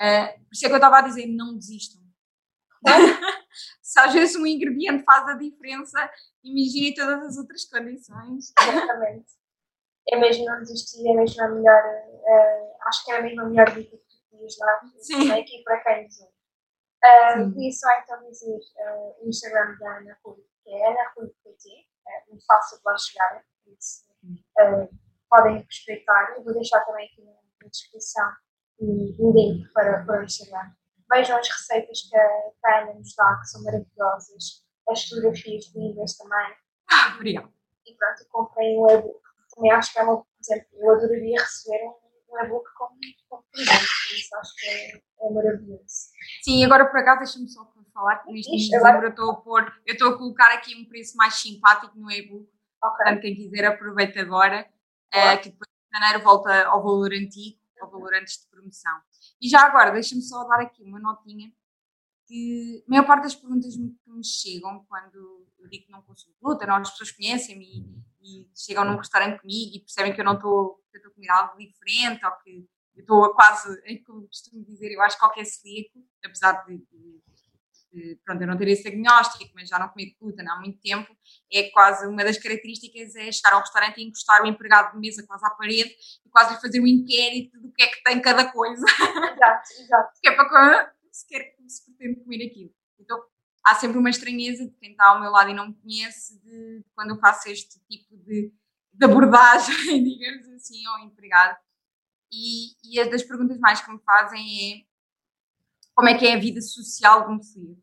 Uh, 0.00 0.38
por 0.44 0.52
isso 0.52 0.66
é 0.66 0.68
que 0.68 0.74
eu 0.74 0.78
estava 0.78 0.98
a 0.98 1.02
dizer, 1.02 1.26
não 1.26 1.54
desistam. 1.56 2.02
Se 3.82 4.00
às 4.00 4.12
vezes 4.12 4.36
um 4.36 4.46
ingrediente 4.46 5.04
faz 5.04 5.28
a 5.28 5.34
diferença, 5.34 6.10
imagine 6.42 6.94
todas 6.94 7.22
as 7.24 7.36
outras 7.36 7.64
condições. 7.64 8.52
Exatamente. 8.60 9.32
É 10.08 10.18
mesmo 10.18 10.44
não 10.44 10.58
desistir, 10.58 11.08
é 11.08 11.14
mesmo 11.14 11.42
a 11.42 11.48
melhor, 11.48 11.82
uh, 11.84 12.88
acho 12.88 13.04
que 13.04 13.12
é 13.12 13.18
a 13.18 13.22
mesma 13.22 13.44
melhor 13.44 13.70
dica 13.70 13.96
que 13.96 14.04
tu 14.04 14.30
podias 14.30 14.56
dar 14.56 14.80
Sim. 14.98 15.30
aqui 15.30 15.62
para 15.62 15.80
quem 15.82 16.04
nos 16.04 16.20
ouve. 16.20 16.32
Uh, 17.04 17.72
só 17.72 17.88
então 17.98 18.22
dizer 18.28 18.58
uh, 18.76 19.24
o 19.24 19.28
Instagram 19.28 19.76
da 19.78 19.98
Ana 19.98 20.18
Rui, 20.24 20.44
que 20.62 20.70
é 20.70 20.88
Ana 20.88 21.12
Rui 21.16 21.28
PT, 21.44 21.68
é 22.08 22.30
muito 22.30 22.44
fácil 22.44 22.78
de 22.78 22.82
lá 22.84 22.96
chegar, 22.96 23.44
uh, 23.66 25.01
podem 25.32 25.62
respeitar. 25.62 26.34
Eu 26.36 26.44
vou 26.44 26.52
deixar 26.52 26.80
também 26.84 27.06
aqui 27.06 27.24
na, 27.24 27.32
descrição 27.66 28.28
o 28.80 29.32
link 29.32 29.72
para, 29.72 30.04
para 30.04 30.20
o 30.20 30.24
Instagram. 30.24 30.72
Vejam 31.10 31.38
as 31.38 31.48
receitas 31.48 32.02
que 32.02 32.16
a, 32.16 32.80
Ana 32.80 32.94
nos 32.94 33.14
dá, 33.14 33.38
que 33.40 33.46
são 33.46 33.62
maravilhosas, 33.62 34.64
as 34.88 35.08
fotografias 35.08 35.72
lindas 35.74 36.16
também. 36.16 36.56
Ah, 36.90 37.14
obrigada. 37.14 37.48
E 37.86 37.94
pronto, 37.94 38.28
comprei 38.30 38.76
um 38.76 38.90
e-book. 38.90 39.20
Também 39.54 39.70
acho 39.72 39.92
que 39.92 39.98
é 39.98 40.02
uma, 40.02 40.16
por 40.16 40.26
exemplo, 40.40 40.66
eu 40.72 40.90
adoraria 40.90 41.40
receber 41.40 41.84
um, 41.84 42.34
um 42.34 42.44
e-book 42.44 42.68
como, 42.76 42.98
por 43.30 43.60
isso 43.62 44.36
acho 44.36 44.56
que 44.56 44.66
é, 44.66 44.96
é 44.96 45.30
maravilhoso. 45.30 46.10
Sim, 46.42 46.64
agora 46.64 46.90
por 46.90 46.98
acaso 46.98 47.18
deixa-me 47.20 47.48
só 47.48 47.72
falar 47.94 48.16
que 48.16 48.32
neste 48.32 48.56
Ixi, 48.56 48.74
agora... 48.74 49.04
eu 49.04 49.10
estou 49.10 49.30
a 49.30 49.36
pôr, 49.36 49.72
eu 49.86 49.92
estou 49.92 50.14
a 50.14 50.18
colocar 50.18 50.52
aqui 50.52 50.74
um 50.74 50.88
preço 50.88 51.16
mais 51.16 51.34
simpático 51.34 51.96
no 51.96 52.10
e-book. 52.10 52.42
Okay. 52.42 52.96
Portanto, 52.96 53.20
quem 53.20 53.36
quiser 53.36 53.64
aproveita 53.66 54.20
agora, 54.20 54.68
é, 55.12 55.36
que 55.36 55.50
depois 55.50 55.68
de 55.68 55.98
janeiro 55.98 56.24
volta 56.24 56.64
ao 56.66 56.82
valor 56.82 57.12
antigo, 57.12 57.58
ao 57.80 57.90
valor 57.90 58.14
antes 58.14 58.40
de 58.40 58.48
promoção. 58.48 58.98
E 59.40 59.48
já 59.48 59.62
agora, 59.62 59.90
deixa-me 59.90 60.22
só 60.22 60.44
dar 60.44 60.60
aqui 60.60 60.82
uma 60.82 60.98
notinha 60.98 61.52
que 62.26 62.82
a 62.86 62.90
maior 62.90 63.06
parte 63.06 63.24
das 63.24 63.34
perguntas 63.34 63.74
que 63.76 64.10
me 64.10 64.24
chegam 64.24 64.84
quando 64.88 65.46
eu 65.58 65.68
digo 65.68 65.86
que 65.86 65.92
não 65.92 66.02
consumo 66.02 66.34
glúten, 66.40 66.68
ou 66.68 66.76
as 66.76 66.90
pessoas 66.90 67.10
conhecem-me 67.10 67.64
e, 68.20 68.42
e, 68.42 68.50
chegam 68.54 68.84
num 68.84 68.96
restaurante 68.96 69.40
comigo 69.40 69.76
e 69.76 69.80
percebem 69.80 70.14
que 70.14 70.20
eu 70.20 70.24
não 70.24 70.34
estou, 70.34 70.80
que 70.90 70.96
estou 70.96 71.10
a 71.10 71.14
comer 71.14 71.30
algo 71.30 71.58
diferente 71.58 72.24
ou 72.24 72.32
que 72.38 72.68
eu 72.96 73.00
estou 73.00 73.24
a 73.24 73.34
quase, 73.34 73.80
é 73.84 73.96
como 74.06 74.26
costumo 74.26 74.64
dizer, 74.64 74.92
eu 74.92 75.02
acho 75.02 75.16
que 75.16 75.20
qualquer 75.20 75.44
celíaco, 75.44 76.04
apesar 76.24 76.64
de, 76.64 76.78
de 76.78 77.22
pronto, 78.24 78.40
eu 78.42 78.46
não 78.46 78.56
ter 78.56 78.68
esse 78.68 78.82
diagnóstico, 78.82 79.52
mas 79.54 79.68
já 79.68 79.78
não 79.78 79.88
comi 79.88 80.16
glúten 80.20 80.48
há 80.48 80.56
muito 80.56 80.78
tempo, 80.80 81.14
é 81.52 81.70
quase 81.70 82.06
uma 82.06 82.24
das 82.24 82.38
características 82.38 83.14
é 83.16 83.30
chegar 83.30 83.54
ao 83.54 83.60
restaurante 83.60 83.98
e 83.98 84.04
encostar 84.04 84.42
o 84.42 84.46
empregado 84.46 84.92
de 84.92 84.98
mesa 84.98 85.24
quase 85.26 85.44
à 85.44 85.50
parede 85.50 85.94
e 86.24 86.30
quase 86.30 86.60
fazer 86.60 86.80
um 86.80 86.86
inquérito 86.86 87.60
do 87.60 87.72
que 87.72 87.82
é 87.82 87.86
que 87.88 88.02
tem 88.02 88.20
cada 88.20 88.50
coisa. 88.50 88.84
Exato, 88.84 89.68
exato. 89.80 90.12
que 90.20 90.28
é 90.28 90.34
para 90.34 90.94
se 91.10 91.26
quer 91.26 91.54
se 91.66 91.84
pretende 91.84 92.20
comer 92.20 92.46
aquilo. 92.46 92.70
Então 92.98 93.22
há 93.64 93.74
sempre 93.74 93.98
uma 93.98 94.10
estranheza 94.10 94.66
de 94.66 94.76
quem 94.78 94.92
está 94.92 95.08
ao 95.08 95.20
meu 95.20 95.30
lado 95.30 95.50
e 95.50 95.54
não 95.54 95.68
me 95.68 95.74
conhece 95.74 96.40
de, 96.42 96.84
quando 96.94 97.10
eu 97.10 97.18
faço 97.18 97.48
este 97.48 97.78
tipo 97.88 98.16
de, 98.16 98.52
de 98.92 99.04
abordagem, 99.04 100.02
digamos 100.02 100.48
assim, 100.48 100.84
ao 100.86 101.00
empregado. 101.00 101.58
E, 102.32 102.74
e 102.82 102.98
as 102.98 103.10
das 103.10 103.22
perguntas 103.22 103.58
mais 103.58 103.80
que 103.80 103.92
me 103.92 104.00
fazem 104.00 104.72
é 104.72 104.92
como 105.94 106.08
é 106.08 106.18
que 106.18 106.26
é 106.26 106.34
a 106.34 106.40
vida 106.40 106.60
social 106.60 107.26
de 107.26 107.34
um 107.34 107.42
filho. 107.42 107.81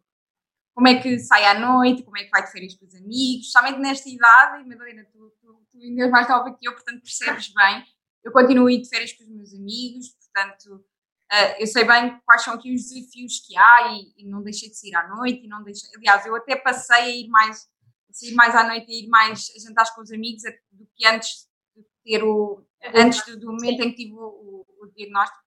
Como 0.80 0.88
é 0.88 1.02
que 1.02 1.20
sai 1.20 1.44
à 1.44 1.60
noite, 1.60 2.04
como 2.04 2.18
é 2.18 2.24
que 2.24 2.30
vai 2.30 2.42
de 2.42 2.54
férias 2.54 2.74
com 2.74 2.86
os 2.86 2.96
amigos, 2.96 3.48
especialmente 3.48 3.82
nesta 3.82 4.08
idade, 4.08 4.64
e 4.64 4.66
Madalena, 4.66 5.04
tu, 5.12 5.30
tu, 5.42 5.62
tu 5.70 5.78
ainda 5.78 6.04
és 6.04 6.10
mais 6.10 6.30
nova 6.30 6.56
que 6.58 6.66
eu, 6.66 6.72
portanto 6.72 7.02
percebes 7.02 7.54
bem. 7.54 7.84
Eu 8.24 8.32
continuo 8.32 8.68
a 8.68 8.72
ir 8.72 8.82
de 8.82 8.88
férias 8.88 9.12
com 9.12 9.26
os 9.26 9.30
meus 9.30 9.54
amigos, 9.54 10.08
portanto 10.08 10.76
uh, 10.76 11.56
eu 11.60 11.68
sei 11.68 11.84
bem 11.84 12.18
quais 12.24 12.44
são 12.44 12.54
aqui 12.54 12.74
os 12.74 12.84
desafios 12.88 13.42
que 13.46 13.58
há 13.58 13.92
e, 13.92 14.24
e, 14.24 14.26
não 14.26 14.42
deixei 14.42 14.70
de 14.70 14.80
sair 14.80 14.96
à 14.96 15.06
noite 15.10 15.44
e 15.44 15.50
não 15.50 15.62
deixei. 15.64 15.90
Aliás, 15.98 16.26
eu 16.26 16.34
até 16.34 16.56
passei 16.56 16.96
a 16.96 17.10
ir 17.10 17.28
mais, 17.28 17.68
a 18.10 18.14
sair 18.14 18.34
mais 18.36 18.56
à 18.56 18.64
noite 18.64 18.90
e 18.90 19.04
ir 19.04 19.10
mais 19.10 19.52
a 19.54 19.60
jantar 19.60 19.94
com 19.94 20.02
os 20.02 20.14
amigos 20.14 20.44
do 20.72 20.88
que 20.96 21.06
antes 21.06 21.46
de 21.76 21.84
ter 22.06 22.24
o. 22.24 22.66
antes 22.96 23.26
do, 23.26 23.38
do 23.38 23.48
momento 23.48 23.82
em 23.82 23.90
que 23.90 23.98
tive 23.98 24.14
o, 24.14 24.24
o, 24.24 24.66
o 24.82 24.88
diagnóstico. 24.96 25.44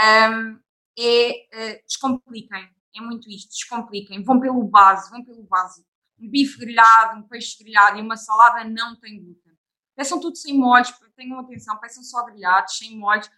Um, 0.00 0.58
é 0.98 1.30
uh, 1.30 1.86
descompliquem. 1.86 2.74
É 2.96 3.00
muito 3.00 3.28
isto, 3.30 3.50
descompliquem. 3.50 4.22
Vão 4.22 4.40
pelo 4.40 4.62
base, 4.64 5.10
vão 5.10 5.24
pelo 5.24 5.42
básico. 5.44 5.88
Um 6.18 6.30
bife 6.30 6.58
grelhado, 6.58 7.18
um 7.18 7.28
peixe 7.28 7.62
grelhado 7.62 7.98
e 7.98 8.02
uma 8.02 8.16
salada 8.16 8.68
não 8.68 8.98
tem 8.98 9.20
glúten. 9.22 9.52
Peçam 9.96 10.20
tudo 10.20 10.36
sem 10.36 10.56
molhos, 10.56 10.92
tenham 11.16 11.38
atenção, 11.38 11.78
peçam 11.78 12.02
só 12.02 12.24
grelhados, 12.24 12.76
sem 12.76 12.96
molhos. 12.96 13.30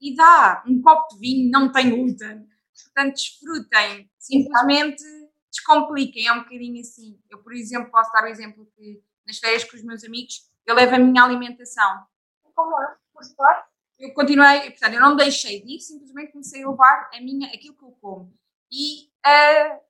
E 0.00 0.14
dá, 0.14 0.62
um 0.66 0.80
copo 0.80 1.14
de 1.14 1.20
vinho 1.20 1.50
não 1.50 1.70
tem 1.70 1.90
glúten. 1.90 2.46
Portanto, 2.84 3.14
desfrutem. 3.14 4.10
Simplesmente 4.18 5.02
descompliquem. 5.50 6.26
É 6.26 6.32
um 6.32 6.40
bocadinho 6.40 6.80
assim. 6.80 7.18
Eu, 7.28 7.42
por 7.42 7.52
exemplo, 7.52 7.90
posso 7.90 8.12
dar 8.12 8.24
o 8.24 8.28
exemplo 8.28 8.66
que 8.76 9.02
nas 9.26 9.38
férias 9.38 9.64
com 9.64 9.76
os 9.76 9.82
meus 9.82 10.04
amigos, 10.04 10.50
eu 10.66 10.74
levo 10.74 10.94
a 10.94 10.98
minha 10.98 11.22
alimentação. 11.22 12.04
Como 12.54 12.82
é? 12.82 12.96
Por 13.12 13.24
suporte? 13.24 13.70
eu 14.00 14.14
continuei, 14.14 14.70
portanto, 14.70 14.94
eu 14.94 15.00
não 15.00 15.14
deixei 15.14 15.62
de 15.62 15.74
ir, 15.74 15.80
simplesmente 15.80 16.32
comecei 16.32 16.64
a 16.64 16.70
levar 16.70 17.10
a 17.12 17.20
minha, 17.20 17.48
aquilo 17.48 17.76
que 17.76 17.84
eu 17.84 17.90
como. 18.00 18.32
E 18.70 19.08
uh, 19.26 19.80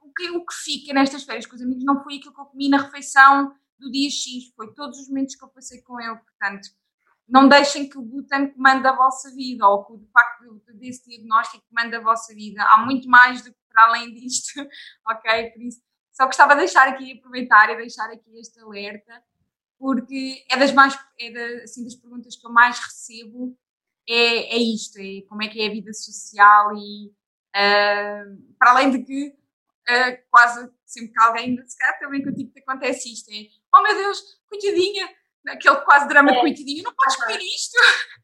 o, 0.00 0.12
que, 0.12 0.30
o 0.30 0.44
que 0.44 0.54
fica 0.54 0.92
nestas 0.92 1.24
férias 1.24 1.46
com 1.46 1.56
os 1.56 1.62
amigos 1.62 1.84
não 1.84 2.02
foi 2.02 2.16
aquilo 2.16 2.34
que 2.34 2.40
eu 2.40 2.46
comi 2.46 2.68
na 2.68 2.78
refeição 2.78 3.54
do 3.78 3.90
dia 3.90 4.10
X, 4.10 4.52
foi 4.54 4.74
todos 4.74 4.98
os 4.98 5.08
momentos 5.08 5.34
que 5.34 5.44
eu 5.44 5.48
passei 5.48 5.80
com 5.82 6.00
ele. 6.00 6.16
Portanto, 6.16 6.68
não 7.26 7.48
deixem 7.48 7.88
que 7.88 7.96
o 7.96 8.02
glúten 8.02 8.52
comande 8.52 8.86
a 8.86 8.92
vossa 8.92 9.30
vida, 9.34 9.66
ou 9.66 9.84
que 9.84 9.92
o 9.92 10.08
facto 10.12 10.60
desse 10.74 11.08
diagnóstico 11.08 11.64
comande 11.68 11.96
a 11.96 12.00
vossa 12.00 12.34
vida. 12.34 12.62
Há 12.62 12.84
muito 12.84 13.08
mais 13.08 13.42
do 13.42 13.52
que 13.52 13.58
para 13.68 13.84
além 13.84 14.12
disto, 14.12 14.60
ok? 15.08 15.50
Por 15.50 15.62
isso, 15.62 15.80
só 16.12 16.26
gostava 16.26 16.54
de 16.54 16.60
deixar 16.60 16.88
aqui, 16.88 17.12
aproveitar 17.12 17.70
e 17.70 17.76
deixar 17.76 18.10
aqui 18.10 18.38
este 18.38 18.60
alerta 18.60 19.22
porque 19.80 20.44
é 20.50 20.58
das 20.58 20.72
mais 20.72 20.94
é 21.18 21.30
da, 21.30 21.64
assim, 21.64 21.82
das 21.82 21.94
perguntas 21.94 22.36
que 22.36 22.46
eu 22.46 22.52
mais 22.52 22.78
recebo 22.78 23.58
é, 24.06 24.54
é 24.54 24.58
isto, 24.58 24.98
é 24.98 25.22
como 25.26 25.42
é 25.42 25.48
que 25.48 25.58
é 25.58 25.68
a 25.68 25.70
vida 25.70 25.92
social 25.94 26.76
e 26.76 27.10
uh, 27.56 28.56
para 28.58 28.70
além 28.70 28.90
de 28.90 29.04
que 29.04 29.28
uh, 29.28 30.30
quase 30.30 30.70
sempre 30.84 31.12
que 31.12 31.22
alguém, 31.22 31.66
se 31.66 31.78
calhar 31.78 31.98
também 31.98 32.22
contigo 32.22 32.52
te 32.52 32.60
acontece 32.60 33.12
isto, 33.12 33.30
é 33.30 33.46
oh 33.74 33.82
meu 33.82 33.94
Deus, 33.94 34.20
coitadinha, 34.48 35.08
aquele 35.48 35.76
quase 35.78 36.08
drama 36.08 36.30
é. 36.30 36.34
de 36.34 36.40
coitadinha, 36.40 36.82
não 36.82 36.94
podes 36.94 37.16
comer 37.16 37.40
isto. 37.40 37.76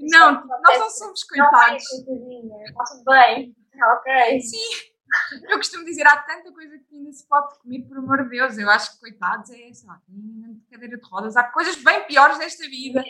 Não, 0.00 0.46
nós 0.46 0.78
não 0.78 0.90
somos 0.90 1.24
coitados. 1.24 1.82
Não, 1.90 2.04
coitadinha, 2.04 2.64
está 2.68 2.84
tudo 2.84 3.04
bem, 3.04 3.56
ok. 3.96 4.40
Sim, 4.42 4.88
eu 5.48 5.56
costumo 5.56 5.84
dizer, 5.84 6.06
há 6.06 6.16
tanta 6.22 6.52
coisa 6.52 6.78
que 6.78 6.94
ainda 6.94 7.12
se 7.12 7.26
pode 7.26 7.58
comer, 7.60 7.82
por 7.82 7.98
amor 7.98 8.24
de 8.24 8.30
Deus. 8.30 8.58
Eu 8.58 8.70
acho 8.70 8.92
que, 8.92 9.00
coitados, 9.00 9.50
é 9.50 9.70
lá, 9.86 10.00
cadeira 10.70 10.96
de 10.96 11.08
rodas. 11.08 11.36
Há 11.36 11.44
coisas 11.44 11.76
bem 11.82 12.04
piores 12.06 12.38
nesta 12.38 12.64
vida 12.68 13.02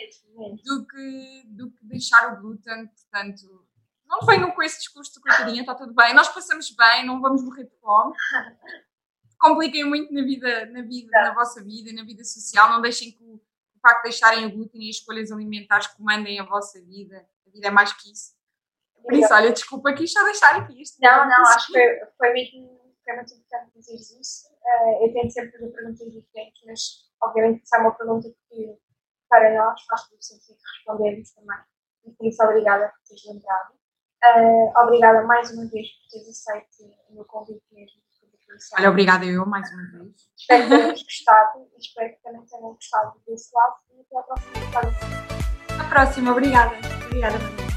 do 0.63 0.85
que, 0.87 1.43
do 1.47 1.71
que 1.71 1.85
deixar 1.85 2.33
o 2.33 2.41
glúten. 2.41 2.87
Portanto, 2.87 3.67
não 4.09 4.25
venham 4.25 4.51
com 4.51 4.63
esse 4.63 4.79
discurso 4.79 5.13
de 5.13 5.21
coitadinha, 5.21 5.61
está 5.61 5.75
tudo 5.75 5.93
bem. 5.93 6.13
Nós 6.13 6.27
passamos 6.29 6.69
bem, 6.71 7.05
não 7.05 7.21
vamos 7.21 7.43
morrer 7.43 7.65
de 7.65 7.75
fome. 7.79 8.13
Compliquem 9.39 9.85
muito 9.85 10.13
na 10.13 10.23
vida, 10.23 10.65
na 10.65 10.81
vida, 10.81 11.09
na 11.11 11.33
vossa 11.33 11.63
vida, 11.63 11.93
na 11.93 12.03
vida 12.03 12.23
social. 12.23 12.69
Não 12.69 12.81
deixem 12.81 13.11
que 13.11 13.23
o, 13.23 13.35
o 13.35 13.79
facto 13.81 14.03
de 14.03 14.09
deixarem 14.09 14.45
o 14.45 14.51
glúten 14.51 14.83
e 14.83 14.89
as 14.89 14.97
escolhas 14.97 15.31
alimentares 15.31 15.87
comandem 15.87 16.39
a 16.39 16.43
vossa 16.43 16.81
vida. 16.81 17.25
A 17.47 17.49
vida 17.51 17.67
é 17.67 17.71
mais 17.71 17.93
que 17.93 18.11
isso. 18.11 18.33
Por 19.01 19.13
isso, 19.13 19.33
olha, 19.33 19.53
desculpa 19.53 19.91
aqui 19.91 20.07
só 20.07 20.23
deixar 20.25 20.55
aqui 20.57 20.81
isto. 20.81 20.97
Não, 20.99 21.29
não, 21.29 21.45
acho 21.47 21.67
que 21.67 21.73
foi, 21.73 22.05
foi 22.17 22.33
mesmo 22.33 22.79
foi 23.09 23.15
muito 23.15 23.33
importante 23.33 23.71
dizer 23.75 23.95
isso. 23.95 24.47
Uh, 24.61 25.05
eu 25.05 25.13
tento 25.13 25.31
sempre 25.31 25.51
fazer 25.51 25.69
perguntas 25.69 26.11
diferentes, 26.11 26.61
mas 26.65 26.81
obviamente 27.23 27.63
isso 27.63 27.75
é 27.75 27.79
uma 27.79 27.95
pergunta 27.95 28.29
que 28.47 28.77
para 29.27 29.55
nós 29.55 29.81
faz 29.85 30.07
todo 30.07 30.21
sentido 30.21 30.57
respondermos 30.75 31.31
também. 31.31 31.57
E 32.05 32.11
por 32.11 32.27
isso, 32.27 32.43
obrigada 32.43 32.89
por 32.89 32.99
teres 33.07 33.25
lembrado. 33.25 33.78
Uh, 34.21 34.83
obrigada 34.83 35.23
mais 35.23 35.49
uma 35.51 35.65
vez 35.67 35.87
por 35.87 36.09
teres 36.11 36.27
aceito 36.27 36.93
o 37.09 37.15
meu 37.15 37.25
convite 37.25 37.63
mesmo. 37.71 37.99
Olha, 38.77 38.89
obrigada 38.89 39.25
eu 39.25 39.45
mais 39.45 39.71
uma 39.71 39.83
vez. 39.91 40.13
Espero 40.37 40.63
que 40.63 40.69
tenhas 40.69 41.03
gostado 41.03 41.59
e 41.59 41.79
espero 41.79 42.09
que 42.09 42.23
também 42.23 42.45
tenham 42.45 42.73
gostado 42.73 43.21
desse 43.27 43.55
lado. 43.55 43.75
E 43.91 44.01
até 44.01 44.17
à 44.17 44.23
próxima. 44.23 44.53
Até 45.69 45.81
à 45.81 45.89
próxima, 45.89 46.31
obrigada. 46.31 46.75
Obrigada, 47.05 47.68